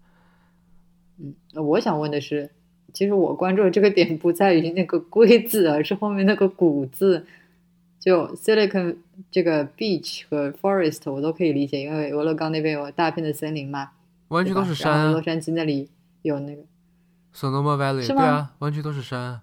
[1.19, 2.51] 嗯，我想问的是，
[2.93, 7.26] 其实我关注的这个点不在于那个硅字，而是后面那个谷字。
[8.01, 8.97] 就 Silicon
[9.30, 13.91] 这个 beach 和 forest 我都可以理解，因为俄勒冈那边有大片的森林嘛，
[14.28, 15.11] 湾区都是山。
[15.11, 15.89] 洛杉矶那里
[16.22, 16.62] 有那个
[17.34, 19.41] Sonoma Valley，对啊，湾区都是山。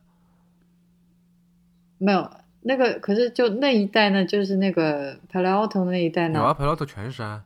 [1.98, 2.32] 没有
[2.62, 6.40] 那个，可是就那一带呢，就是那个 Palo Alto 那一带呢。
[6.40, 7.44] 有啊，Palo Alto 全是山。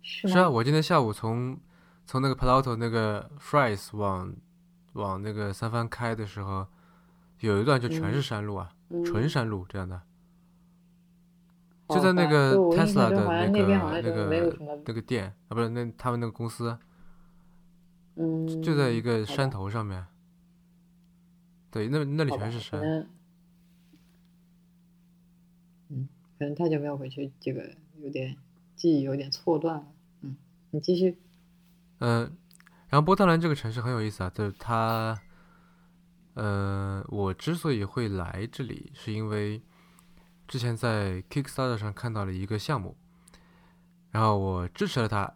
[0.00, 1.58] 是是啊，我今天下午从
[2.06, 4.34] 从那个 Palo Alto 那个 Fries 往
[4.94, 6.66] 往那个三藩开的时候。
[7.40, 8.72] 有一段就全是山路啊，
[9.04, 10.00] 纯山路这样的，
[11.88, 16.78] 就在那个 Tesla 的那个那个那个店啊，不是那他们那个公司，
[18.14, 20.06] 嗯，就在一个山头上面，
[21.68, 22.80] 对，那那里全是山。
[25.88, 28.36] 嗯，可能太久没有回去，这个有点
[28.76, 29.86] 记忆有点错乱了。
[30.20, 30.36] 嗯，
[30.70, 31.18] 你继续。
[32.04, 32.36] 嗯，
[32.88, 35.16] 然后波特兰这个城市很有意思啊，就是它。
[36.34, 39.62] 呃，我之所以会来这里，是因为
[40.48, 42.96] 之前在 Kickstarter 上看到了一个项目，
[44.10, 45.30] 然后我支持了它。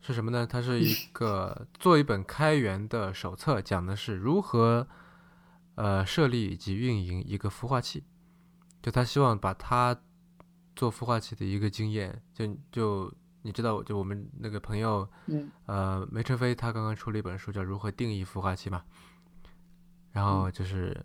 [0.00, 0.46] 是什么呢？
[0.46, 4.88] 它是一 个做一本开源的手册，讲的是如何
[5.74, 8.04] 呃设立以及运营一个孵化器。
[8.82, 9.98] 就他希望把他
[10.74, 13.12] 做孵化器的一个经验，就就
[13.46, 15.06] 你知道，就我们那个朋友，
[15.66, 18.82] 呃，梅晨飞他刚刚出了一本书，叫《如何定义孵化器》嘛。
[20.12, 21.04] 然后就是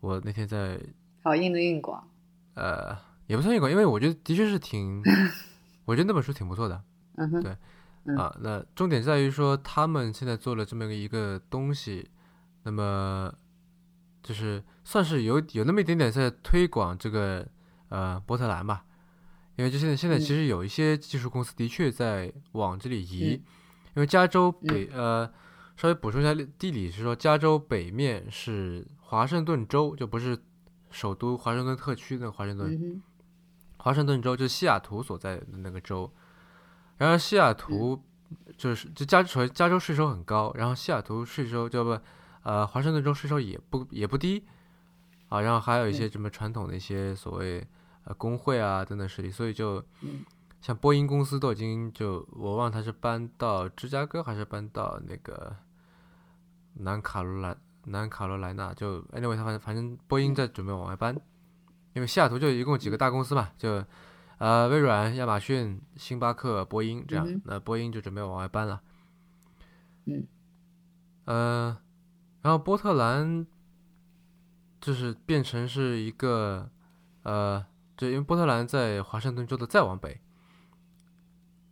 [0.00, 0.80] 我那天在
[1.22, 2.08] 好硬的硬广，
[2.54, 5.02] 呃，也不算硬广，因为我觉得的确是挺，
[5.84, 6.82] 我觉得那本书挺不错的。
[7.16, 12.08] 嗯哼，对，啊，那重点在于说他们现在做了这么一个东西，
[12.62, 13.30] 那么
[14.22, 17.46] 就是算是有有那么一点点在推广这个
[17.90, 18.86] 呃波特兰吧，
[19.56, 23.32] 因为就现在现在其实有一些技术公司的确在往这里移，
[23.94, 25.30] 因为加州北呃。
[25.76, 30.38] 稍微补充一下地理，是说加州北面是华盛顿州，就不是
[30.92, 33.02] 首都华盛顿特区的华盛顿。
[33.78, 36.08] 华盛顿州就是西雅图所在的那个州。
[36.98, 38.00] 然后西雅图
[38.56, 41.98] 就是就加首先加州税收很高，然后西雅图税收就不
[42.44, 44.44] 呃华盛顿州税收也不也不低
[45.30, 45.40] 啊。
[45.40, 47.66] 然后还有一些什么传统的一些所谓
[48.04, 49.84] 呃工会啊等等势力，所以就
[50.60, 55.54] 像波音公司都已经就我忘了他是搬到芝加哥还是搬到那个。
[56.76, 61.14] 南卡罗来南卡罗来纳，就 anyway，他反正反正波音在准备往外搬，
[61.92, 63.84] 因为西雅图就一共几个大公司嘛，就
[64.38, 68.82] 呃微软、亚马逊、星巴克、波音这样，嗯那波音就准备往外搬了。
[70.06, 70.26] 嗯，
[71.26, 71.78] 呃，
[72.42, 73.46] 然后波特兰
[74.80, 76.68] 就是变成是一个
[77.22, 77.64] 呃，
[77.96, 80.20] 就因为波特兰在华盛顿州的再往北，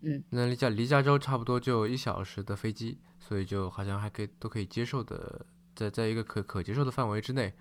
[0.02, 5.44] 嗯，那离加离加州差不多就一小时的飞机，所以就好像还可以都可以接受的，
[5.74, 7.52] 在在一个可可接受的范围之内，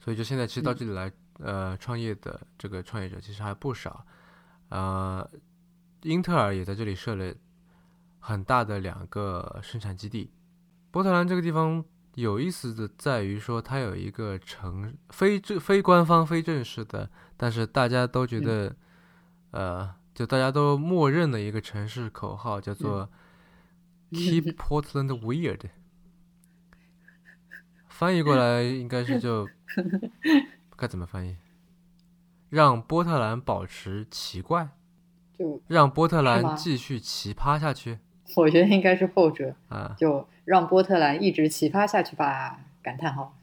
[0.00, 0.76] 所以就现在其实到嗯。
[0.76, 4.06] 这里来，呃，创业的这个创业者其实还不少，
[4.70, 5.30] 呃，
[6.02, 7.34] 英特尔也在这里设了
[8.18, 10.32] 很大的两个生产基地。
[10.90, 11.84] 波特兰这个地方
[12.20, 18.74] 有意思的在于说，它有一个城非正非官方非正式的，但是大家都觉得，
[19.52, 23.08] 呃，就大家都默认的一个城市口号，叫做
[24.10, 25.70] “Keep Portland Weird”。
[27.88, 29.48] 翻译过来应该是就
[30.76, 31.36] 该怎么翻译？
[32.48, 34.70] 让波特兰保持奇怪，
[35.38, 37.98] 就让波特兰继续奇葩下去
[38.36, 39.94] 我觉得应该是后者，啊。
[39.98, 42.58] 就让波特兰一直奇葩下去吧！
[42.82, 43.36] 感叹号。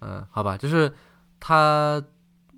[0.00, 0.90] 嗯，好吧，就是
[1.38, 2.02] 他，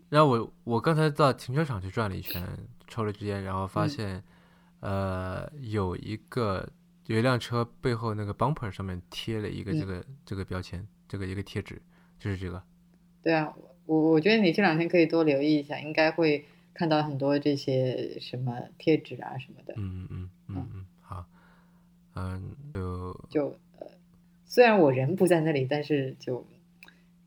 [0.08, 2.46] 然后我我刚才到停车场去转了一圈，
[2.86, 4.22] 抽了支烟，然后发嗯现，
[4.78, 6.68] 呃，有一个
[7.06, 11.82] 有一辆车背后那个 bumper 上面贴了一个这嗯个、这个标签，这个一个贴纸，
[12.20, 12.62] 就是这个，
[13.20, 13.52] 对啊，
[13.86, 19.74] 我我觉得你这两天可以多留意一下，应该会看到很多这些什么贴纸啊什么的。
[19.76, 21.24] 嗯嗯嗯嗯嗯，好，
[22.14, 23.58] 嗯，就就呃，
[24.48, 26.44] 虽然我人不在那里，但是就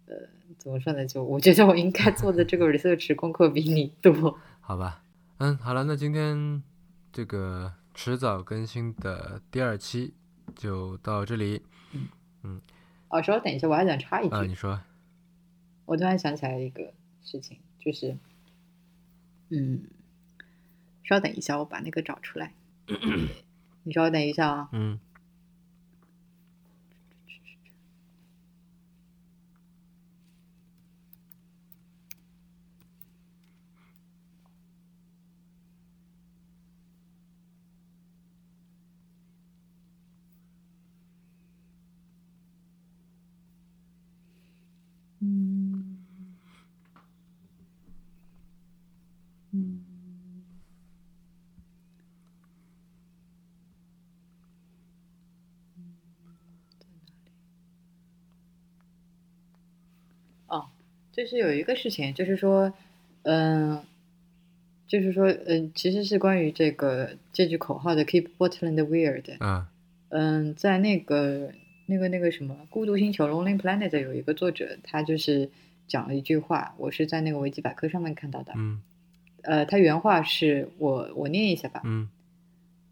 [0.08, 0.16] 呃，
[0.58, 1.06] 怎么说呢？
[1.06, 4.40] 就我觉得我应该做的这个 research 功课比你多。
[4.60, 5.04] 好吧，
[5.38, 6.62] 嗯，好了，那今天
[7.14, 10.14] 这个迟早更新的第二期
[10.56, 11.62] 就到这里
[12.44, 12.60] 嗯
[13.10, 14.82] 哦，稍等一下，我还想插一句，啊，你说，
[15.86, 16.92] 我突然想起来一个
[17.24, 18.18] 事情，就是，
[19.50, 19.84] 嗯，
[21.04, 22.54] 稍等一下，我把那个找出来。
[23.84, 24.70] 你稍等一下啊。
[24.72, 25.00] 嗯。
[45.24, 45.98] 嗯
[49.52, 49.80] 嗯，
[60.48, 60.70] 哦，
[61.12, 62.74] 就是有一个事情，就是说，
[63.24, 63.82] 嗯、
[64.88, 69.38] 就是说，嗯、其实是关于这个这句口号的 “Keep Portland Weird”。
[69.40, 69.66] 嗯，
[70.10, 71.52] 嗯，在那个
[71.88, 75.50] 那个那个什么《孤独星球》（Lonely Planet） 有一个作者，他就是
[75.88, 78.54] 讲了一句话，我是在那个维基百科上面看到的。
[78.56, 78.82] 嗯
[79.44, 81.82] 呃，他原话是我我念一下吧。
[81.84, 82.10] 嗯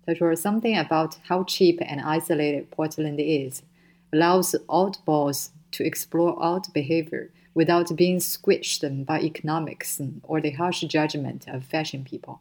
[0.06, 3.62] 他说：“Something about how cheap and isolated Portland is
[4.10, 7.30] allows oddballs to explore odd behavior
[7.60, 12.38] without being squished by economics or the harsh judgment of fashion people。”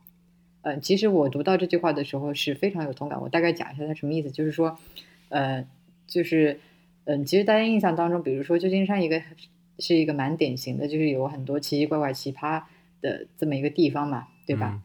[0.63, 3.21] 呃，其实我读到这句话的时候是非常有同感。
[3.21, 4.79] 我大概讲一下它什么意思，就是说，
[5.29, 5.67] 呃，
[6.07, 6.61] 就是，
[7.05, 9.23] 嗯、其实大家印象当中，比如说旧金山一个
[9.79, 12.63] 是一个蛮典型的，就是有很多奇奇怪怪、奇葩
[13.01, 14.73] 的这么一个地方嘛，对吧？
[14.75, 14.83] 嗯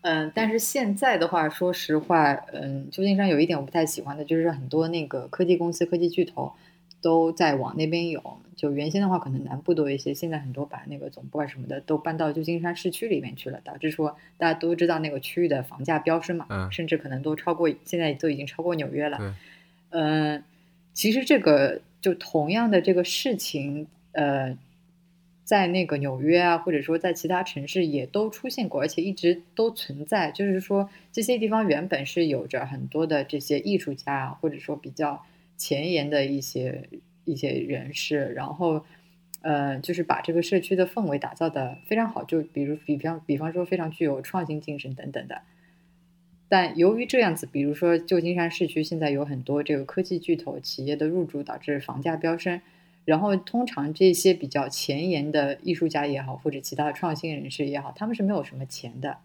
[0.00, 6.52] 嗯，但是现在的话，说实话，嗯，旧金山有一点我不太喜欢的，就是很多那个科技公司、科技巨头
[7.00, 8.22] 都在往那边涌。
[8.56, 19.18] 就原先的话，可能南部多一些，现在很多把那个总部啊什么的都搬到旧金山市区里面去了，导致说大家都知道那个区域的房价飙升嘛，嗯甚至可能都超过，现在都已经超过纽约了。
[19.18, 19.32] 对，
[19.90, 20.42] 嗯，
[20.92, 24.58] 其实这个就同样的这个事情，呃，
[25.44, 30.32] 在那个纽约啊，或者说在其他城市也都出现过，而且一直都存在。
[30.32, 35.24] 就是说，这些地方原本是有着很多的这些艺术家啊，或者说比较
[35.58, 36.88] 前沿的一些
[37.26, 38.86] 一些人士，然后。
[39.40, 45.42] 呃，就是把这个社区的氛围打造的非常好，就比如比方比方说非常具有创新精神等等的。
[46.48, 52.60] 但由于这样子，比如说旧金山市区现在有很多这个科技巨头企业的入驻，导致房价飙升。
[53.04, 59.18] 然后通常这些比较前沿的艺术家也好，或者其他的创新人士也好，他们是没有什么钱的，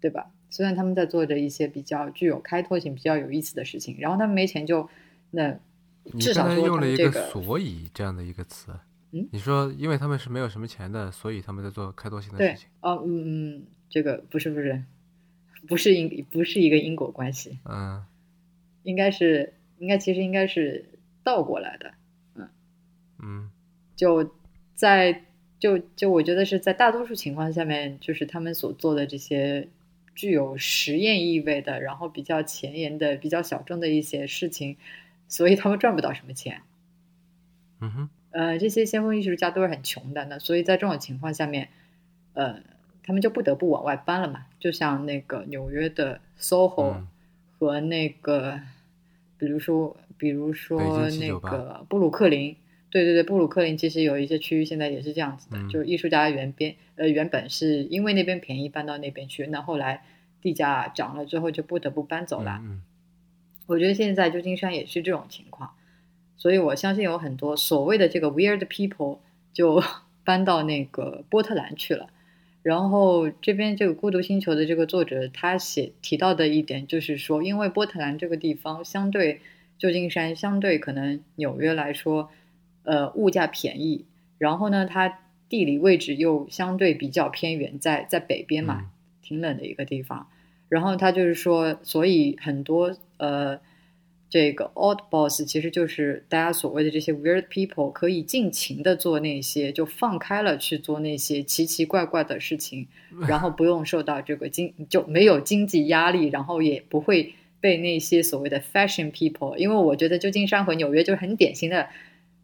[0.00, 0.32] 对吧？
[0.48, 4.88] 虽然他们在做着一些比较具有开拓性、比较有意思的事情，然后他们没钱就
[5.32, 5.58] 那
[6.04, 8.72] 你刚才至少说用了一个“他们这个所以”这样的一个词，
[9.10, 12.68] 嗯你说因为他们是没有什么钱的，所以他们在做开拓性的事情。
[12.80, 14.82] 哦嗯嗯，这个不是不是
[15.66, 18.04] 不是因不是一个因果关系，嗯
[18.84, 20.84] 应该是应该其实应该是
[21.24, 21.92] 倒过来的。
[23.24, 23.50] 嗯
[23.94, 24.34] 就
[24.74, 25.22] 在
[25.60, 29.68] 就就我觉得是在大多数情况下面，就是他们所做的这些
[30.16, 34.76] 具有实验意味的，然后比较前沿的、比较小众的一些事情，
[35.28, 36.62] 所以他们赚不到什么钱。
[37.80, 41.68] 嗯哼呃，这些先锋艺术家都是很穷的，那所以在这种情况下面，
[42.32, 42.62] 呃，
[43.02, 44.46] 他们就不得不往外搬了嘛。
[44.58, 47.08] 就像那个纽约的 SOHO 嗯
[47.58, 48.60] 和那个，
[49.36, 52.56] 比如说，比如说那个布鲁克林，
[52.88, 60.04] 对对对，布鲁克林其实有一些区域现在也是这样子的，嗯就是艺术家原边呃原本是因为那边便宜搬到那边去，那后来
[60.40, 62.60] 地价涨了之后就不得不搬走了。
[62.62, 62.82] 嗯
[63.66, 65.70] 我觉得现在旧金山也是这种情况，
[66.36, 69.18] 所以我相信有很多所谓的这个 weird people
[69.52, 69.82] 就
[70.24, 72.08] 搬到那个波特兰去了。
[72.62, 79.40] 然后这边这个《孤独星球》的这个作者他写提到的一点就是说，因为波特兰这个地方相对
[79.78, 82.30] 旧金山相对可能纽约来说，
[82.84, 84.04] 呃，物价便宜，
[84.38, 88.90] 然后呢，它地理位置又相对比较偏远，在在北边嘛，嗯
[89.22, 90.28] 挺冷的一个地方。
[90.68, 93.60] 然后他就是说，所以很多呃，
[94.28, 102.88] 这个 odd boss 其实就是大家所谓的这些 weird people，可以尽情的做那些，就放开了去做那些奇奇怪怪的事情，
[103.28, 111.88] 然后不用受到这个经就没有经济压力，然后也不会被那些所谓的 fashion people，因为我觉得旧金山和纽约就很典型的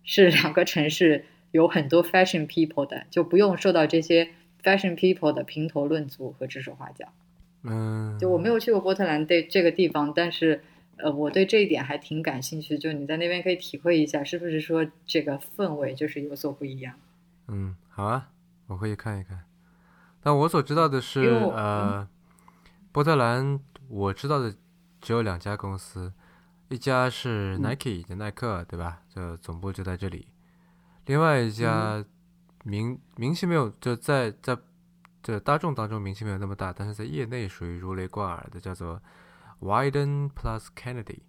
[0.04, 4.28] 是两个城市有很多 fashion people 的，就不用受到这些
[4.62, 7.12] fashion people 的评头论足和指手画脚。
[7.70, 10.62] 嗯，就我没有去过波特兰对这个地方，但是
[10.96, 12.76] 呃，我对这一点还挺感兴趣。
[12.78, 16.94] 就你在那边可以体会一下，是不是说这个氛围就是有所不一样？
[17.46, 18.30] 嗯，好啊，
[18.66, 19.44] 我可以看一看。
[20.20, 21.22] 但我所知道的是
[21.54, 22.06] 呃，
[22.90, 24.54] 波特兰我知道的
[25.00, 26.12] 只有两家公司，
[26.68, 29.02] 一家是嗯 Nike 的耐克，对吧？
[29.08, 30.26] 就总部就在这里。
[31.06, 32.06] 另外一家嗯
[32.64, 34.58] 名名气没有，就在在
[35.22, 39.02] 这大众当中名气没有那么大，但是在业内属于如雷贯耳的，叫做
[39.60, 41.20] Widen Plus Kennedy，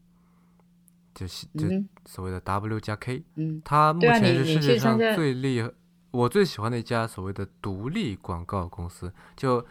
[1.13, 3.23] 就是就嗯所谓的 W 加 K。
[3.35, 5.71] 嗯它目前是世界上最厉害，
[6.11, 9.11] 我最喜欢的一家所谓的独立广告公司。
[9.35, 9.65] 就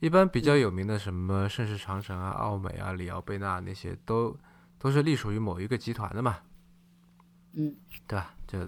[0.00, 4.36] 一般比较有名的什么盛世长城啊、奥美啊、里奥贝纳那些，都
[4.78, 6.38] 都是隶属于某一个集团的嘛，
[7.52, 8.34] 嗯对吧？
[8.46, 8.58] 就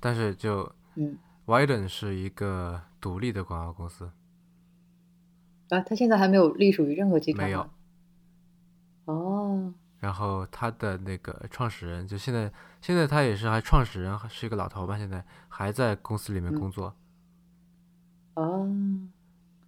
[0.00, 4.10] 但是就嗯，Widen 是一个独立的广告公司，
[5.72, 7.70] 啊，他现在还没有隶属于任何集团没有？
[9.06, 12.52] 哦，然后他的那个创始人，就现在
[12.82, 16.94] 现在他也是还创始人，是一个老头吧，现在还在公司里面嗯工作。
[18.34, 18.68] 哦，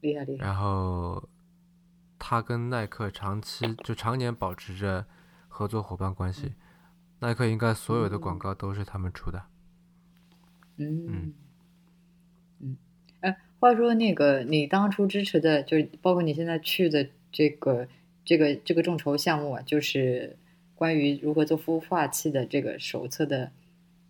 [0.03, 0.45] 厉害厉害。
[0.45, 1.27] 然后
[2.19, 5.07] 他跟耐克长期就常年保持着
[5.49, 6.53] 合作伙伴关系，
[7.21, 9.43] 耐克应该所有的广告都是他们出的。
[10.77, 11.33] 嗯
[13.65, 17.89] 话说那个，你当初支持的，就是包括你现在去的这个
[18.23, 20.37] 这个这个众筹项目啊，就是
[20.75, 23.51] 关于如何做孵化器的这个手册的，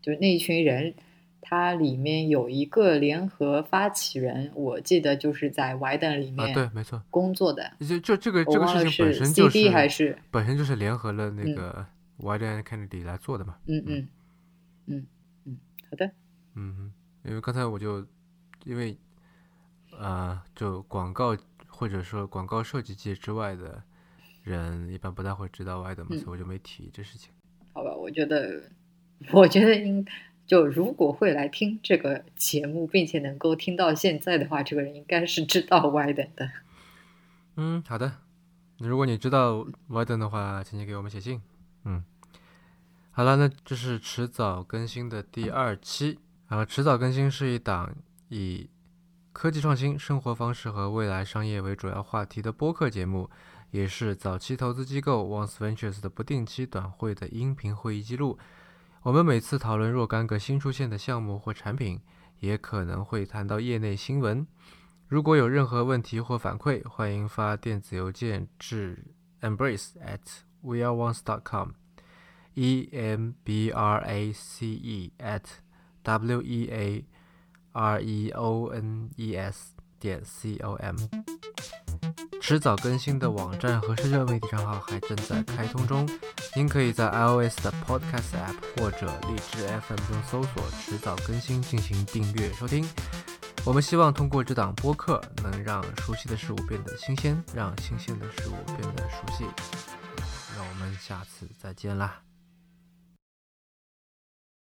[0.03, 0.93] 就是那一群人，
[1.41, 11.55] 它里面有一个联合发起人，我记得就是在 Wyden 里啊，面对，没错，工作的，就就这个这个事情本是身就 CD 还是本身就是联合了那嗯。
[11.55, 11.87] 个
[12.19, 13.57] Wyden Kennedy 来做的嘛。
[13.67, 14.09] 嗯嗯
[14.87, 15.07] 嗯
[15.45, 15.59] 嗯，
[15.91, 16.11] 好的，
[16.55, 16.93] 嗯哼，
[17.29, 18.07] 因为刚才我就
[18.65, 18.97] 因为
[19.99, 21.37] 呃，就广告
[21.67, 23.83] 或者说广告设计界之外的
[24.43, 27.31] 人一般不太会知道 Wyden 嘛，嗯所以我就没提这事情。
[27.73, 28.71] 好吧，我觉得，
[29.33, 30.05] 我觉得应
[30.47, 36.51] 就如果会来听这个节目，并且能够听到现在的话，这个人应该是知道 Wyden 的。
[37.57, 38.13] 嗯，好的。
[38.79, 41.41] 如果你知道 Wyden 的话，请你给我们写信。
[41.85, 42.05] 嗯，
[43.13, 46.19] 好了，那这是迟早更新的第二期。
[46.49, 47.95] 然后，迟早更新是一档
[48.29, 48.69] 以
[49.35, 53.29] 科技创新、生活方式和未来商业为主要话题的播客节目，
[53.73, 58.39] 也是早期投资机构 Once Ventures 的不定期短会的音频会议记录。
[59.03, 62.01] 我们每次讨论若干个新出现的项目或产品，
[62.39, 64.47] 也可能会谈到业内新闻。
[65.09, 69.05] 如果有任何问题或反馈，欢迎发电子邮件至
[69.41, 70.21] embrace at
[70.63, 75.43] weareones.com，e m b r a c e at
[76.05, 77.05] w e a
[77.75, 80.97] r e o n e s 点 c o m。
[82.41, 86.07] 迟早更新的网站和社交媒体账号还正在开通中，
[86.55, 92.87] 您可以在 iOS 的 Podcast App 或者荔枝 FM 中搜索“迟早更新”进行订阅收听。
[93.65, 99.45] 我们希望通过这档播客，能让熟悉的事物变得新鲜，让新鲜的事物变得熟悉。
[100.55, 102.21] 那我们下次再见啦！